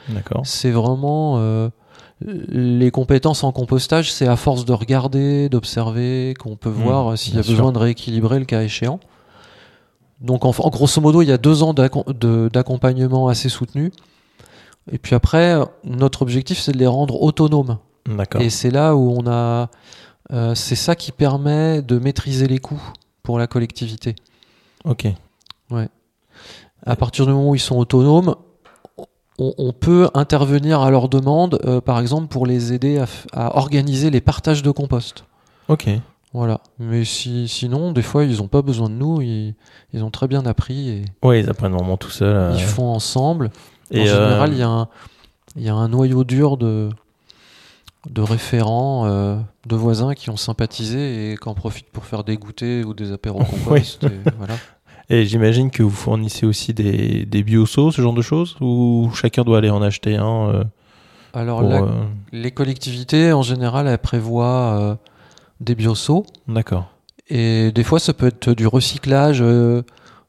D'accord. 0.10 0.42
C'est 0.46 0.72
vraiment 0.72 1.36
euh, 1.38 1.70
les 2.22 2.92
compétences 2.92 3.44
en 3.44 3.52
compostage, 3.52 4.12
c'est 4.12 4.28
à 4.28 4.36
force 4.36 4.66
de 4.66 4.74
regarder, 4.74 5.50
d'observer 5.50 6.34
qu'on 6.40 6.56
peut 6.56 6.70
Mmh, 6.70 6.84
voir 6.84 7.18
s'il 7.18 7.36
y 7.36 7.40
a 7.40 7.44
besoin 7.44 7.72
de 7.72 7.78
rééquilibrer 7.78 8.40
le 8.40 8.46
cas 8.46 8.62
échéant. 8.64 9.00
Donc 10.20 10.46
en, 10.46 10.50
en 10.58 10.70
grosso 10.70 11.00
modo, 11.00 11.22
il 11.22 11.28
y 11.28 11.32
a 11.32 11.38
deux 11.38 11.62
ans 11.62 11.74
de- 11.76 12.50
d'accompagnement 12.52 13.28
assez 13.28 13.50
soutenu. 13.50 13.92
Et 14.92 14.98
puis 14.98 15.14
après, 15.16 15.60
notre 15.84 16.22
objectif, 16.24 16.58
c'est 16.60 16.72
de 16.72 16.78
les 16.78 16.88
rendre 16.88 17.22
autonomes. 17.22 17.78
Et 18.42 18.50
c'est 18.50 18.72
là 18.72 18.96
où 18.96 19.14
on 19.18 19.28
a, 19.28 19.70
euh, 20.32 20.56
c'est 20.56 20.76
ça 20.76 20.96
qui 20.96 21.12
permet 21.12 21.82
de 21.82 22.00
maîtriser 22.00 22.48
les 22.48 22.60
coûts 22.60 22.82
pour 23.24 23.38
la 23.40 23.48
collectivité. 23.48 24.16
Ok. 24.86 25.08
À 26.86 26.96
partir 26.96 27.26
du 27.26 27.34
moment 27.34 27.50
où 27.50 27.56
ils 27.56 27.60
sont 27.60 27.78
autonomes, 27.78 28.36
on, 29.40 29.54
on 29.58 29.74
peut 29.74 30.10
intervenir 30.14 30.82
à 30.82 30.90
leur 30.90 31.10
demande, 31.10 31.60
euh, 31.66 31.82
par 31.82 32.00
exemple 32.00 32.28
pour 32.28 32.46
les 32.46 32.72
aider 32.74 33.04
à, 33.34 33.58
organiser 33.58 34.10
les 34.10 34.22
partages 34.22 34.64
de 34.64 34.72
compost. 34.72 35.26
Ok. 35.68 35.90
Voilà. 36.34 36.62
Mais 36.80 37.04
si, 37.04 37.48
sinon, 37.48 37.92
des 37.92 38.02
fois, 38.04 38.24
ils 38.24 38.38
n'ont 38.38 38.48
pas 38.48 38.62
besoin 38.62 38.90
de 38.90 38.96
nous. 38.96 39.22
Ils, 39.22 39.56
ils 39.94 40.04
ont 40.04 40.12
très 40.12 40.28
bien 40.28 40.46
appris 40.46 40.90
et 40.90 41.06
Ouais, 41.24 41.40
ils 41.40 41.50
apprennent 41.50 41.74
vraiment 41.74 41.98
tout 41.98 42.10
seul. 42.12 42.36
euh, 42.36 42.54
ils 42.56 42.64
font 42.64 42.90
ensemble. 42.94 43.50
et, 43.92 44.02
en 44.02 44.06
général, 44.06 44.52
il 44.54 44.60
y, 44.60 44.64
a 44.64 44.70
un- 44.70 44.88
il 45.56 45.64
y 45.64 45.70
a 45.70 45.74
un 45.76 45.88
noyau 45.90 46.24
dur 46.24 46.58
de, 46.58 46.90
de 48.10 48.22
référents, 48.22 49.06
euh, 49.06 49.38
de 49.68 49.76
voisins 49.76 50.14
qui 50.14 50.30
ont 50.30 50.38
sympathisé 50.38 51.32
et 51.34 51.38
qui 51.38 51.50
en 51.50 51.54
profitent 51.54 51.90
pour 51.92 52.06
faire 52.06 52.24
des 52.24 52.38
goûters 52.38 52.86
ou 52.86 52.94
des 52.94 53.12
apéros 53.12 53.44
compost. 53.44 54.04
et 54.04 54.10
voilà. 54.38 54.56
Et 55.10 55.26
j'imagine 55.26 55.72
que 55.72 55.84
vous 55.84 55.90
fournissez 55.90 56.46
aussi 56.46 56.74
des, 56.74 57.26
des 57.26 57.42
biosos, 57.42 57.92
ce 57.92 58.02
genre 58.02 58.14
de 58.14 58.22
choses 58.22 58.58
Ou 58.60 59.10
chacun 59.14 59.44
doit 59.44 59.60
aller 59.60 59.70
en 59.70 59.82
acheter 59.82 60.18
un 60.18 60.50
euh, 60.50 60.64
Alors, 61.34 61.62
pour, 61.62 61.70
la- 61.70 61.82
euh, 61.84 62.04
les 62.34 62.52
collectivités, 62.52 63.32
en 63.32 63.42
général, 63.42 63.88
elles 63.88 63.98
prévoient 64.00 64.98
des 65.62 65.76
bioseaux. 65.76 66.26
D'accord. 66.50 66.90
Et 67.30 67.72
des 67.72 67.84
fois, 67.86 68.00
ça 68.00 68.14
peut 68.14 68.28
être 68.28 68.52
du 68.52 68.68
recyclage, 68.68 69.42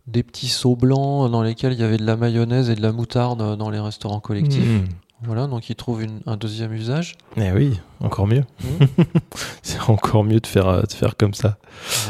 des 0.07 0.23
petits 0.23 0.47
seaux 0.47 0.77
blancs 0.77 1.29
dans 1.29 1.43
lesquels 1.43 1.73
il 1.73 1.81
y 1.81 1.83
avait 1.83 1.99
de 1.99 2.07
la 2.07 2.14
mayonnaise 2.17 2.71
et 2.71 2.77
de 2.77 2.83
la 2.83 2.93
moutarde 2.93 3.57
dans 3.59 3.71
les 3.71 3.81
restaurants 3.81 4.21
collectifs. 4.21 4.64
Mmh. 4.64 4.85
Voilà, 5.23 5.47
donc 5.49 5.69
ils 5.69 5.75
trouvent 5.75 6.03
une- 6.03 6.21
un 6.27 6.37
deuxième 6.37 6.73
usage. 6.73 7.17
Eh 7.37 7.51
oui, 7.51 7.81
encore 8.01 8.27
mieux. 8.29 8.45
Mmh. 8.63 9.03
C'est 9.63 9.81
encore 9.89 10.23
mieux 10.25 10.39
de 10.41 10.47
faire, 10.47 10.69
euh, 10.69 10.83
de 10.83 10.93
faire 10.93 11.17
comme 11.17 11.35
ça. 11.35 11.59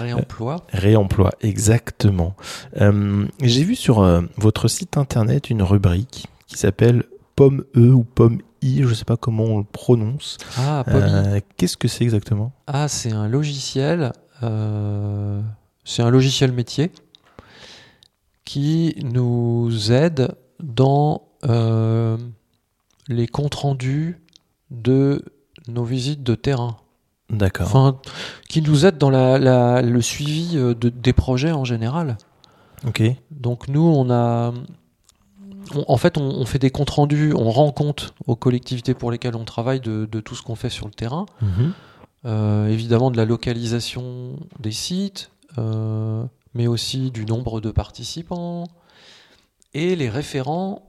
Réemploi. 0.01 0.57
Réemploi, 0.73 1.31
exactement. 1.41 2.37
Euh, 2.81 3.27
J'ai 3.43 3.65
vu 3.65 3.75
sur 3.77 4.01
euh, 4.01 4.21
votre 4.37 4.69
site 4.69 4.97
internet 4.99 5.49
une 5.49 5.63
rubrique 5.63 6.27
qui 6.47 6.59
s'appelle 6.59 7.05
Pomme 7.35 7.65
E 7.77 7.91
ou 7.93 8.05
Pomme 8.05 8.41
I, 8.61 8.83
je 8.83 8.93
sais 8.93 9.05
pas 9.05 9.17
comment 9.17 9.45
on 9.45 9.59
le 9.59 9.65
prononce. 9.65 10.37
Ah, 10.59 10.85
Pommy. 10.85 11.03
Euh, 11.07 11.41
Qu'est-ce 11.57 11.77
que 11.77 11.89
c'est 11.89 12.05
exactement? 12.05 12.53
Ah, 12.67 12.89
c'est 12.89 13.13
un 13.13 13.29
logiciel. 13.29 14.13
euh, 14.43 15.41
c'est 15.85 16.03
un 16.03 16.11
logiciel 16.11 16.53
métier 16.53 16.91
qui 18.45 18.97
nous 19.03 19.93
aide 19.93 20.35
dans 20.61 21.23
euh, 21.49 22.17
les 23.09 23.27
comptes 23.27 23.55
rendus 23.55 24.21
de 24.71 25.25
nos 25.67 25.85
visites 25.85 26.23
de 26.23 26.35
terrain. 26.35 26.77
D'accord. 27.31 27.67
Enfin, 27.67 28.01
qui 28.49 28.63
nous 28.63 28.87
aide 28.87 28.97
dans 28.99 29.11
la, 29.11 29.39
la- 29.39 29.83
le 29.83 30.01
suivi 30.01 30.53
euh, 30.57 30.75
de- 30.75 30.89
des 30.89 31.13
projets 31.13 31.53
en 31.53 31.65
général. 31.65 32.17
Ok. 32.87 33.03
Donc 33.31 33.69
nous, 33.69 33.83
on 33.83 34.11
a, 34.11 34.53
on- 35.75 35.85
en 35.89 35.97
fait, 35.99 36.17
on, 36.17 36.23
on 36.23 36.47
fait 36.47 36.59
des 36.59 36.71
comptes 36.71 36.91
rendus, 36.91 37.35
on 37.37 37.51
rend 37.51 37.71
compte 37.73 38.15
aux 38.27 38.37
collectivités 38.37 38.95
pour 38.95 39.11
lesquelles 39.11 39.37
on 39.37 39.45
travaille 39.45 39.81
de, 39.81 40.07
de 40.11 40.21
tout 40.21 40.35
ce 40.35 40.43
qu'on 40.43 40.55
fait 40.55 40.71
sur 40.71 40.87
le 40.87 40.93
terrain. 40.93 41.27
Mhm. 41.43 41.73
Euh, 42.25 42.69
évidemment 42.69 43.11
de 43.11 43.17
la 43.17 43.25
localisation 43.25 44.37
des 44.59 44.73
sites, 44.73 45.31
euh, 45.59 46.25
mais 46.55 46.67
aussi 46.67 47.11
du 47.11 47.25
nombre 47.27 47.61
de 47.61 47.71
participants. 47.71 48.65
Et 49.75 49.97
les 49.97 50.09
référents 50.09 50.83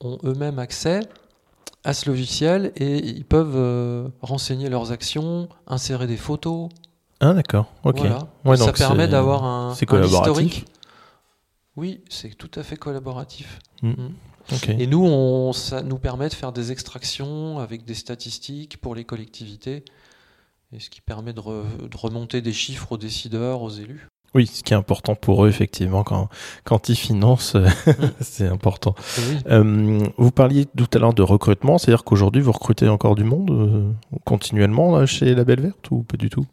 ont 0.00 0.18
eux-mêmes 0.24 0.58
accès 0.58 1.00
à 1.86 1.94
ce 1.94 2.10
logiciel 2.10 2.72
et 2.76 2.98
ils 2.98 3.24
peuvent 3.24 3.54
euh, 3.54 4.08
renseigner 4.20 4.68
leurs 4.68 4.90
actions, 4.90 5.48
insérer 5.66 6.06
des 6.06 6.16
photos. 6.16 6.68
Ah 7.20 7.32
d'accord. 7.32 7.72
Ok. 7.84 7.98
Voilà. 7.98 8.28
Ouais, 8.44 8.56
ça 8.56 8.72
permet 8.72 9.08
d'avoir 9.08 9.44
un, 9.44 9.72
historique. 9.72 10.66
Oui, 11.76 12.00
c'est 12.08 12.34
tout 12.36 12.50
à 12.56 12.62
fait 12.62 12.76
collaboratif. 12.76 13.60
Ok. 14.52 14.68
Et 14.68 14.86
nous, 14.86 15.04
on, 15.04 15.52
ça 15.52 15.82
nous 15.82 15.98
permet 15.98 16.28
de 16.28 16.34
faire 16.34 16.52
des 16.52 16.72
extractions 16.72 17.58
avec 17.58 17.84
des 17.84 17.94
statistiques 17.94 18.78
pour 18.78 18.94
les 18.94 19.04
collectivités, 19.04 19.84
et 20.72 20.80
ce 20.80 20.90
qui 20.90 21.00
permet 21.00 21.32
de, 21.32 21.40
re- 21.40 21.88
de 21.88 21.96
remonter 21.96 22.40
des 22.42 22.52
chiffres 22.52 22.92
aux 22.92 22.98
décideurs, 22.98 23.62
aux 23.62 23.70
élus. 23.70 24.08
Oui, 24.36 24.46
ce 24.46 24.62
qui 24.62 24.74
est 24.74 24.76
important 24.76 25.14
pour 25.14 25.46
eux, 25.46 25.48
effectivement, 25.48 26.04
quand, 26.04 26.28
quand 26.64 26.90
ils 26.90 26.94
financent, 26.94 27.54
euh, 27.54 27.66
c'est 28.20 28.46
important. 28.46 28.94
Oui. 29.16 29.38
Euh, 29.48 29.98
vous 30.18 30.30
parliez 30.30 30.66
tout 30.66 30.86
à 30.92 30.98
l'heure 30.98 31.14
de 31.14 31.22
recrutement, 31.22 31.78
c'est-à-dire 31.78 32.04
qu'aujourd'hui, 32.04 32.42
vous 32.42 32.52
recrutez 32.52 32.86
encore 32.86 33.14
du 33.14 33.24
monde 33.24 33.50
euh, 33.50 33.90
continuellement 34.24 34.94
là, 34.94 35.06
chez 35.06 35.34
La 35.34 35.44
Belle 35.44 35.62
Verte 35.62 35.90
ou 35.90 36.02
pas 36.02 36.18
du 36.18 36.28
tout? 36.28 36.44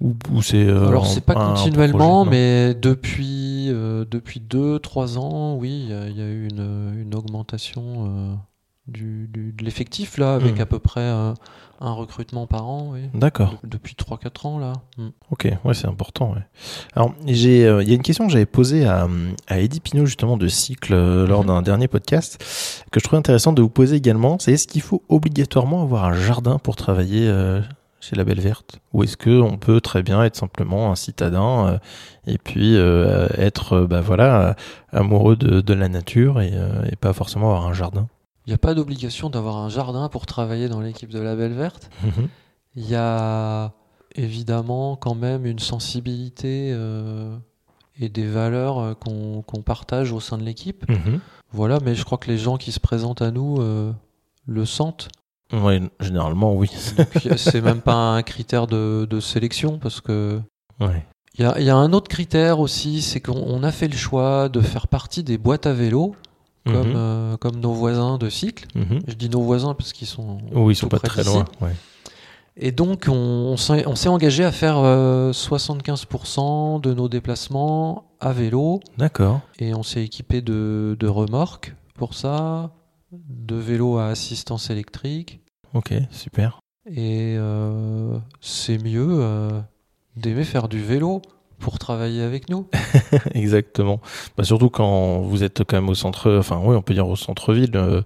Ou, 0.00 0.14
ou 0.32 0.40
c'est 0.40 0.64
euh, 0.64 0.86
Alors, 0.86 1.08
c'est 1.08 1.24
pas 1.24 1.34
continuellement, 1.34 2.24
projet, 2.24 2.30
mais 2.30 2.74
depuis, 2.74 3.66
depuis 3.68 4.40
2-3 4.48 5.18
ans, 5.18 5.56
oui, 5.56 5.88
il 5.88 6.12
y, 6.12 6.18
y 6.20 6.22
a 6.22 6.26
eu 6.28 6.46
une, 6.48 6.94
une 6.96 7.14
augmentation 7.16 8.38
du, 8.86 9.28
du- 9.32 9.52
de 9.52 9.64
l'effectif, 9.64 10.18
là, 10.18 10.34
avec 10.34 10.58
Hmm. 10.58 10.62
à 10.62 10.66
peu 10.66 10.78
près 10.78 11.00
euh, 11.00 11.32
un 11.80 11.92
recrutement 11.92 12.46
par 12.46 12.66
an, 12.68 12.90
oui. 12.92 13.08
D'accord. 13.14 13.58
De- 13.62 13.68
depuis 13.68 13.94
3-4 13.94 14.46
ans, 14.46 14.58
là. 14.58 14.74
Hmm. 14.98 15.08
Ok, 15.30 15.48
ouais, 15.64 15.74
c'est 15.74 15.86
important. 15.88 16.32
Ouais. 16.32 16.42
Alors, 16.94 17.10
euh, 17.26 17.82
il 17.82 17.88
y 17.88 17.92
a 17.92 17.94
une 17.94 18.02
question 18.02 18.26
que 18.26 18.32
j'avais 18.32 18.46
posée 18.46 18.84
à, 18.86 19.08
à 19.48 19.58
Eddie 19.58 19.80
Pinault 19.80 20.06
justement 20.06 20.36
de 20.36 20.48
Cycle 20.48 20.92
euh, 20.92 21.26
lors 21.26 21.40
Mhm. 21.40 21.46
d'un 21.48 21.62
dernier 21.62 21.88
podcast 21.88 22.38
que 22.90 23.00
je 23.00 23.04
trouvais 23.04 23.18
intéressant 23.18 23.52
de 23.52 23.62
vous 23.62 23.70
poser 23.70 23.96
également. 23.96 24.36
C'est 24.38 24.52
est-ce 24.52 24.66
qu'il 24.68 24.82
faut 24.82 25.02
obligatoirement 25.08 25.82
avoir 25.82 26.04
un 26.04 26.12
jardin 26.14 26.58
pour 26.58 26.76
travailler 26.76 27.26
chez 28.00 28.16
La 28.16 28.24
Belle 28.24 28.40
Verte, 28.40 28.80
ou 28.92 29.02
est-ce 29.02 29.16
que 29.16 29.40
on 29.40 29.56
peut 29.56 29.80
très 29.80 30.02
bien 30.02 30.22
être 30.24 30.36
simplement 30.36 30.92
un 30.92 30.94
citadin 30.94 31.68
euh, 31.68 31.78
et 32.26 32.36
puis 32.36 32.76
euh, 32.76 33.28
être, 33.38 33.80
bah 33.86 34.02
voilà, 34.02 34.56
amoureux 34.92 35.36
de, 35.36 35.62
de 35.62 35.72
la 35.74 35.88
nature 35.88 36.42
et, 36.42 36.50
euh, 36.52 36.84
et 36.92 36.96
pas 36.96 37.14
forcément 37.14 37.46
avoir 37.46 37.66
un 37.66 37.72
jardin? 37.72 38.06
Il 38.46 38.50
n'y 38.50 38.54
a 38.54 38.58
pas 38.58 38.74
d'obligation 38.74 39.30
d'avoir 39.30 39.56
un 39.56 39.68
jardin 39.68 40.08
pour 40.08 40.26
travailler 40.26 40.68
dans 40.68 40.80
l'équipe 40.80 41.10
de 41.10 41.18
la 41.20 41.34
Belle 41.34 41.54
Verte. 41.54 41.88
Mhm. 42.02 42.28
Il 42.76 42.88
y 42.88 42.94
a 42.94 43.72
évidemment 44.16 44.96
quand 44.96 45.14
même 45.14 45.46
une 45.46 45.58
sensibilité 45.58 46.70
euh, 46.72 47.34
et 48.00 48.08
des 48.08 48.26
valeurs 48.26 48.78
euh, 48.78 48.94
qu'on 48.94 49.62
partage 49.64 50.12
au 50.12 50.20
sein 50.20 50.38
de 50.38 50.42
l'équipe. 50.42 50.88
Mhm. 50.88 51.20
Voilà, 51.52 51.78
mais 51.84 51.94
je 51.94 52.04
crois 52.04 52.18
que 52.18 52.28
les 52.30 52.38
gens 52.38 52.56
qui 52.56 52.72
se 52.72 52.80
présentent 52.80 53.22
à 53.22 53.30
nous 53.30 53.56
euh, 53.60 53.92
le 54.46 54.64
sentent. 54.66 55.08
Ouais, 55.52 55.80
généralement, 56.00 56.54
oui. 56.54 56.68
C'est 57.36 57.60
même 57.60 57.80
pas 57.80 57.94
un 57.94 58.22
critère 58.22 58.66
de, 58.66 59.06
de 59.08 59.20
sélection 59.20 59.78
parce 59.78 60.00
que 60.00 60.40
Ouais. 60.80 61.06
il 61.38 61.42
y 61.42 61.44
a, 61.46 61.60
y 61.60 61.70
a 61.70 61.76
un 61.76 61.92
autre 61.92 62.08
critère 62.08 62.58
aussi, 62.58 63.00
c'est 63.02 63.20
qu'on 63.20 63.36
on 63.46 63.62
a 63.62 63.70
fait 63.70 63.86
le 63.86 63.96
choix 63.96 64.48
de 64.48 64.60
faire 64.60 64.88
partie 64.88 65.22
des 65.22 65.38
boîtes 65.38 65.66
à 65.66 65.72
vélo 65.72 66.16
comme, 66.64 66.88
Mhm. 66.88 66.94
euh, 66.96 67.36
comme 67.36 67.56
nos 67.60 67.72
voisins 67.72 68.18
de 68.18 68.28
cycle. 68.30 68.66
Mhm. 68.74 69.00
Je 69.06 69.14
dis 69.14 69.28
nos 69.28 69.42
voisins 69.42 69.74
parce 69.74 69.92
qu'ils 69.92 70.06
sont 70.08 70.38
Oui, 70.52 70.72
ils 70.72 70.76
sont 70.76 70.86
tout 70.88 70.96
pas 70.96 71.00
très 71.00 71.22
loin. 71.24 71.44
Ouais. 71.60 71.74
Et 72.56 72.70
donc, 72.72 73.06
on, 73.08 73.56
on 73.56 73.56
s'est 73.96 74.08
engagé 74.08 74.44
à 74.44 74.52
faire 74.52 74.78
euh, 74.78 75.32
75% 75.32 76.78
de 76.80 76.94
nos 76.94 77.08
déplacements 77.08 78.04
à 78.20 78.32
vélo. 78.32 78.80
D'accord. 78.98 79.40
Et 79.58 79.74
on 79.74 79.82
s'est 79.82 80.04
équipé 80.04 80.40
de, 80.40 80.96
de 80.98 81.06
remorques 81.08 81.74
pour 81.94 82.14
ça, 82.14 82.70
de 83.12 83.56
vélos 83.56 83.98
à 83.98 84.06
assistance 84.06 84.70
électrique. 84.70 85.40
Ok, 85.74 85.92
super. 86.10 86.60
Et 86.86 87.34
euh, 87.38 88.18
c'est 88.40 88.78
mieux 88.82 89.08
euh, 89.10 89.60
d'aimer 90.16 90.44
faire 90.44 90.68
du 90.68 90.80
vélo 90.82 91.22
pour 91.64 91.78
travailler 91.78 92.22
avec 92.22 92.50
nous. 92.50 92.66
Exactement. 93.34 94.00
Bah, 94.36 94.44
surtout 94.44 94.68
quand 94.68 95.20
vous 95.22 95.42
êtes 95.42 95.64
quand 95.64 95.76
même 95.78 95.88
au 95.88 95.94
centre, 95.94 96.30
enfin 96.38 96.60
oui, 96.62 96.76
on 96.76 96.82
peut 96.82 96.92
dire 96.92 97.08
au 97.08 97.16
centre-ville. 97.16 97.70
euh, 97.74 98.02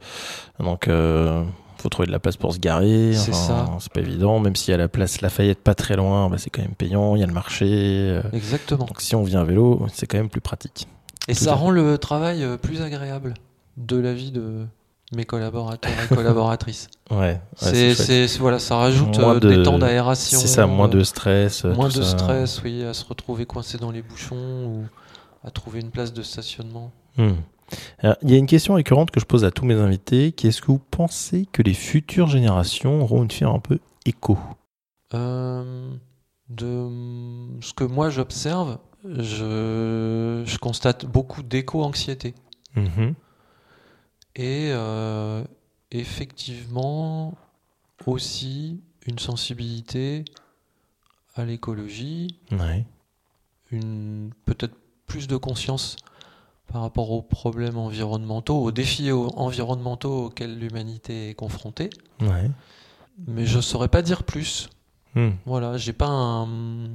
donc, 0.60 0.86
euh, 0.86 1.42
faut 1.78 1.88
trouver 1.88 2.06
de 2.06 2.12
la 2.12 2.20
place 2.20 2.36
pour 2.36 2.54
se 2.54 2.60
garer. 2.60 3.12
C'est 3.14 3.32
enfin, 3.32 3.66
ça. 3.66 3.76
C'est 3.80 3.92
pas 3.92 4.00
évident. 4.00 4.38
Même 4.38 4.54
s'il 4.54 4.70
y 4.70 4.74
a 4.74 4.76
la 4.78 4.88
place 4.88 5.20
Lafayette 5.20 5.58
pas 5.58 5.74
très 5.74 5.96
loin, 5.96 6.28
bah, 6.30 6.36
c'est 6.38 6.50
quand 6.50 6.62
même 6.62 6.74
payant. 6.74 7.16
Il 7.16 7.20
y 7.20 7.24
a 7.24 7.26
le 7.26 7.32
marché. 7.32 7.66
euh, 7.68 8.22
Exactement. 8.32 8.84
donc 8.84 9.00
si 9.00 9.16
on 9.16 9.24
vient 9.24 9.40
à 9.40 9.44
vélo, 9.44 9.84
c'est 9.92 10.06
quand 10.06 10.18
même 10.18 10.28
plus 10.30 10.40
pratique. 10.40 10.86
Et 11.26 11.34
tout 11.34 11.44
ça 11.44 11.54
rend 11.54 11.70
le 11.70 11.98
travail 11.98 12.44
euh, 12.44 12.56
plus 12.56 12.80
agréable 12.80 13.34
de 13.76 13.96
la 13.98 14.14
vie 14.14 14.30
de 14.30 14.66
mes 15.14 15.24
collaborateurs 15.24 15.90
et 16.10 16.14
collaboratrices. 16.14 16.88
Ouais. 17.10 17.40
ouais, 17.62 17.94
c'est, 17.94 18.26
voilà, 18.38 18.58
ça 18.58 18.76
rajoute 18.76 19.18
euh, 19.18 19.40
de- 19.40 19.48
des 19.48 19.62
temps 19.62 19.78
d'aération. 19.78 20.38
C'est 20.38 20.46
ça, 20.46 20.66
moins 20.66 20.88
euh, 20.88 20.90
de 20.90 21.02
stress. 21.02 21.64
euh, 21.64 21.74
Moins 21.74 21.88
de 21.88 22.02
ça. 22.02 22.04
stress, 22.18 22.60
oui, 22.62 22.84
à 22.84 22.92
se 22.92 23.04
retrouver 23.06 23.46
coincé 23.46 23.78
dans 23.78 23.90
les 23.90 24.02
bouchons 24.02 24.66
ou 24.66 24.84
à 25.42 25.50
trouver 25.50 25.80
une 25.80 25.90
place 25.90 26.12
de 26.12 26.22
stationnement. 26.22 26.92
Hmm. 27.16 27.32
Alors, 28.00 28.16
Il 28.22 28.30
y 28.30 28.34
a 28.34 28.36
une 28.36 28.46
question 28.46 28.74
récurrente 28.74 29.10
que 29.10 29.20
je 29.20 29.24
pose 29.24 29.44
à 29.46 29.50
tous 29.50 29.64
mes 29.64 29.74
invités, 29.74 30.32
qui 30.32 30.46
est 30.46 30.50
est-ce 30.50 30.60
que 30.60 30.66
vous 30.66 30.80
pensez 30.90 31.46
que 31.50 31.62
les 31.62 31.72
futures 31.72 32.26
générations 32.28 33.00
auront 33.00 33.22
une 33.22 33.30
fière 33.30 33.50
un 33.52 33.60
peu 33.60 33.78
éco 34.04 34.36
Euh, 35.14 35.90
de 36.50 36.88
ce 37.62 37.72
que 37.72 37.84
moi 37.84 38.10
j'observe, 38.10 38.76
je, 39.04 40.42
je 40.44 40.58
constate 40.58 41.06
beaucoup 41.06 41.42
d'éco-anxiété. 41.42 42.34
Mhm. 42.76 43.14
Et 44.38 44.70
euh, 44.70 45.42
effectivement 45.90 47.34
aussi 48.06 48.80
une 49.06 49.18
sensibilité 49.18 50.24
à 51.34 51.44
l'écologie, 51.44 52.38
Ouais. 52.52 52.86
une 53.72 54.30
peut-être 54.44 54.74
plus 55.06 55.26
de 55.26 55.36
conscience 55.36 55.96
par 56.68 56.82
rapport 56.82 57.10
aux 57.10 57.22
problèmes 57.22 57.78
environnementaux, 57.78 58.62
aux 58.62 58.70
défis 58.72 59.10
au- 59.10 59.30
environnementaux 59.36 60.26
auxquels 60.26 60.58
l'humanité 60.58 61.30
est 61.30 61.34
confrontée. 61.34 61.90
Ouais. 62.20 62.50
Mais 63.26 63.44
je 63.46 63.60
saurais 63.60 63.88
pas 63.88 64.02
dire 64.02 64.22
plus. 64.22 64.68
Hmm. 65.14 65.30
Voilà, 65.46 65.76
j'ai 65.78 65.92
pas 65.94 66.08
un, 66.08 66.90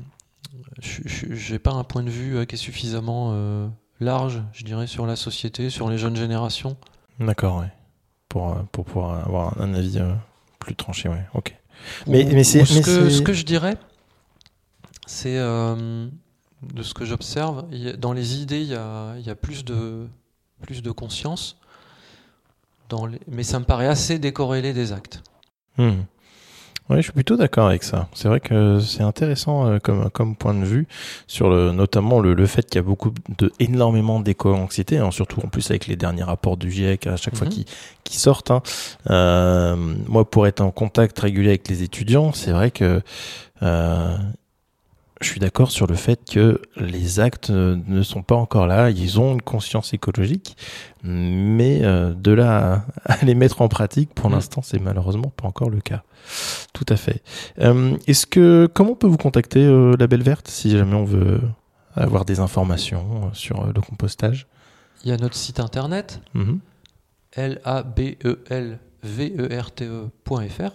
j'ai 0.79 1.60
pas 1.60 1.71
un 1.71 1.84
point 1.84 2.03
de 2.03 2.10
vue 2.10 2.38
euh, 2.38 2.45
qui 2.45 2.56
est 2.56 2.58
suffisamment 2.58 3.32
euh, 3.34 3.67
large, 3.99 4.41
je 4.53 4.63
dirais, 4.63 4.88
sur 4.88 5.06
la 5.06 5.15
société, 5.15 5.69
sur 5.69 5.89
les 5.89 5.97
jeunes 5.97 6.15
générations. 6.15 6.77
D'accord, 7.19 7.60
ouais. 7.60 7.71
Pour, 8.30 8.49
euh, 8.49 8.62
pour 8.71 8.86
pouvoir 8.86 9.26
avoir 9.26 9.62
un 9.62 9.73
avis 9.73 9.99
euh, 9.99 10.13
plus 10.60 10.76
tranché, 10.76 11.10
ouais. 11.10 11.23
Ok. 11.34 11.56
Mais- 12.08 12.23
mais 12.26 12.43
c'est- 12.43 12.65
ce, 12.65 12.80
que, 12.82 13.10
c'est- 13.10 13.17
ce 13.17 13.21
que 13.21 13.34
je 13.34 13.43
dirais, 13.45 13.78
c'est 15.06 15.38
euh, 15.38 16.08
de 16.73 16.84
ce 16.84 16.93
que 16.93 17.06
j'observe, 17.06 17.65
dans 17.97 18.13
les 18.13 18.41
idées, 18.41 18.62
il 18.62 18.69
y 18.69 18.76
a, 18.76 19.17
y 19.19 19.30
a 19.30 19.36
plus, 19.36 19.65
de, 19.65 20.08
plus 20.62 20.82
de 20.82 20.91
conscience, 20.91 21.58
dans 22.89 23.06
les, 23.06 23.19
mais 23.28 23.43
ça 23.43 23.60
me 23.60 23.65
paraît 23.65 23.88
assez 23.88 24.17
décorrélé 24.19 24.73
des 24.73 24.91
actes. 24.93 25.21
Hmm. 25.78 26.02
Ouais, 26.93 26.99
je 26.99 27.03
suis 27.06 27.12
plutôt 27.12 27.36
d'accord 27.38 27.67
avec 27.67 27.84
ça. 27.84 28.08
C'est 28.13 28.27
vrai 28.27 28.39
que 28.39 28.79
c'est 28.79 29.01
intéressant 29.01 29.65
euh, 29.67 29.79
comme, 29.79 30.12
comme 30.12 30.36
point 30.36 30.53
de 30.53 30.63
vue 30.63 30.88
sur 31.25 31.49
le, 31.49 31.71
notamment 31.71 32.19
le, 32.19 32.36
le 32.36 32.45
fait 32.45 32.63
qu'il 32.67 32.75
y 32.75 32.79
a 32.79 32.84
beaucoup 32.84 33.12
de 33.39 33.51
énormément 33.60 34.19
d'éco-anxiété, 34.19 34.99
hein, 34.99 35.10
surtout 35.10 35.41
en 35.43 35.47
plus 35.47 35.71
avec 35.71 35.88
les 35.88 35.95
derniers 35.95 36.21
rapports 36.23 36.56
du 36.56 36.69
GIEC 36.71 37.08
à 37.08 37.15
chaque 37.17 37.36
fois 37.36 37.47
Mhm. 37.47 37.53
qui, 37.53 37.65
qui 38.03 38.17
sortent. 38.19 38.51
hein. 38.51 38.62
Euh, 39.10 39.75
moi, 40.08 40.29
pour 40.29 40.45
être 40.45 40.62
en 40.62 40.69
contact 40.69 41.17
régulier 41.19 41.49
avec 41.49 41.67
les 41.67 41.82
étudiants, 41.82 42.32
c'est 42.32 42.51
vrai 42.51 42.69
que 42.69 43.01
euh, 43.63 44.15
suis 45.34 45.39
d'accord 45.39 45.72
sur 45.72 45.88
le 45.88 45.96
fait 45.96 46.19
que 46.30 46.62
les 46.78 47.19
actes 47.19 47.50
euh, 47.50 47.78
ne 47.88 48.02
sont 48.04 48.22
pas 48.24 48.36
encore 48.36 48.67
là. 48.67 48.89
Ils 48.89 49.19
ont 49.19 49.34
une 49.34 49.41
conscience 49.41 49.93
écologique, 49.93 50.56
mais 51.04 51.80
euh, 51.84 52.13
de 52.13 52.32
là 52.32 52.86
à, 53.06 53.24
les 53.26 53.36
mettre 53.36 53.62
en 53.62 53.67
pratique, 53.67 54.13
pour 54.13 54.30
Mm. 54.30 54.34
l'instant, 54.34 54.62
c'est 54.62 54.80
malheureusement 54.80 55.32
pas 55.36 55.48
encore 55.48 55.69
le 55.69 55.82
cas. 55.82 56.04
Tout 56.74 56.86
à 56.89 56.96
fait. 56.96 57.22
Euh, 57.60 57.98
Est-ce 58.08 58.26
que 58.26 58.69
comment 58.74 58.91
on 58.91 58.96
peut 58.96 59.08
vous 59.08 59.17
contacter, 59.17 59.63
euh, 59.65 59.96
la 60.00 60.08
Belle 60.08 60.24
Verte, 60.24 60.48
si 60.48 60.72
jamais 60.72 60.96
on 60.96 61.06
veut 61.06 61.41
avoir 61.96 62.26
des 62.26 62.39
informations 62.39 63.30
sur 63.34 63.65
le 63.67 63.82
compostage? 63.82 64.48
Il 65.04 65.10
y 65.10 65.13
a 65.13 65.17
notre 65.17 65.36
site 65.36 65.60
internet, 65.60 66.22
Mhm. 66.34 66.60
l-a-b-e-l-v-e-r-t-e.fr. 69.43 70.72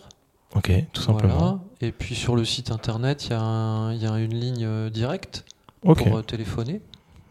Ok, 0.54 0.72
tout 0.92 1.02
simplement. 1.02 1.38
Voilà. 1.38 1.60
Et 1.80 1.92
puis 1.92 2.14
sur 2.14 2.34
le 2.36 2.44
site 2.44 2.70
internet, 2.70 3.26
il 3.26 3.30
y, 3.30 3.34
a 3.34 3.92
y 3.94 4.24
une 4.24 4.34
ligne 4.34 4.64
euh, 4.64 4.90
directe 4.90 5.44
pour 5.82 6.16
euh, 6.16 6.22
téléphoner. 6.22 6.80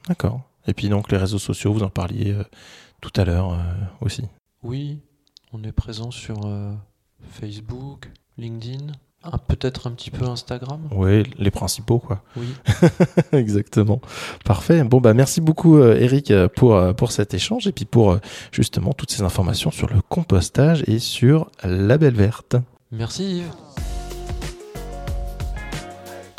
d'accord. 0.08 0.41
Et 0.67 0.73
puis 0.73 0.89
donc 0.89 1.12
les 1.12 1.17
réseaux 1.17 1.39
sociaux, 1.39 1.73
vous 1.73 1.84
en 1.84 1.89
parliez 1.89 2.32
euh, 2.34 2.43
tout 3.01 3.12
à 3.15 3.25
l'heure 3.25 3.53
euh, 3.53 3.58
aussi. 4.01 4.23
Oui, 4.63 4.99
on 5.53 5.63
est 5.63 5.71
présent 5.71 6.12
sur 6.12 6.45
euh, 6.45 6.73
Facebook, 7.30 8.12
LinkedIn, 8.38 8.88
peut-être 9.47 9.88
un 9.88 9.91
petit 9.91 10.12
peu 10.12 10.25
Instagram. 10.25 10.82
Oui, 10.91 11.23
les 11.38 11.51
principaux 11.51 11.99
quoi. 11.99 12.21
Oui. 12.36 12.47
Exactement. 13.32 14.01
Parfait. 14.45 14.84
Bon 14.84 14.99
bah 15.01 15.13
merci 15.13 15.41
beaucoup 15.41 15.82
Eric 15.82 16.32
pour 16.56 16.95
pour 16.95 17.12
cet 17.12 17.34
échange 17.34 17.67
et 17.67 17.71
puis 17.71 17.86
pour 17.86 18.17
justement 18.51 18.93
toutes 18.93 19.12
ces 19.12 19.23
informations 19.23 19.71
sur 19.71 19.88
le 19.88 20.01
compostage 20.01 20.84
et 20.88 20.99
sur 20.99 21.49
la 21.63 21.97
Belle 21.97 22.15
Verte. 22.15 22.58
Merci. 22.91 23.43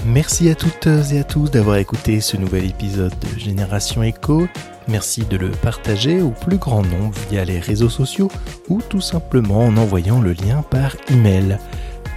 Merci 0.06 0.48
à 0.48 0.54
toutes 0.54 0.86
et 0.86 1.18
à 1.18 1.24
tous 1.24 1.50
d'avoir 1.50 1.76
écouté 1.76 2.20
ce 2.20 2.36
nouvel 2.36 2.64
épisode 2.64 3.12
de 3.12 3.38
Génération 3.38 4.02
Echo. 4.02 4.48
Merci 4.86 5.26
de 5.26 5.36
le 5.36 5.50
partager 5.50 6.22
au 6.22 6.30
plus 6.30 6.56
grand 6.56 6.82
nombre 6.82 7.14
via 7.30 7.44
les 7.44 7.60
réseaux 7.60 7.90
sociaux 7.90 8.30
ou 8.68 8.80
tout 8.80 9.02
simplement 9.02 9.66
en 9.66 9.76
envoyant 9.76 10.20
le 10.20 10.32
lien 10.32 10.62
par 10.62 10.96
email. 11.10 11.58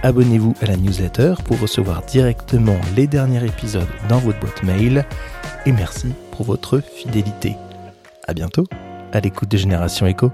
Abonnez-vous 0.02 0.54
à 0.62 0.66
la 0.66 0.76
newsletter 0.76 1.34
pour 1.44 1.60
recevoir 1.60 2.02
directement 2.06 2.78
les 2.96 3.06
derniers 3.06 3.44
épisodes 3.44 3.86
dans 4.08 4.18
votre 4.18 4.40
boîte 4.40 4.62
mail. 4.62 5.04
Et 5.66 5.72
merci 5.72 6.08
pour 6.30 6.46
votre 6.46 6.80
fidélité. 6.80 7.56
À 8.26 8.32
bientôt 8.32 8.64
à 9.12 9.20
l'écoute 9.20 9.50
de 9.50 9.58
Génération 9.58 10.06
Echo. 10.06 10.32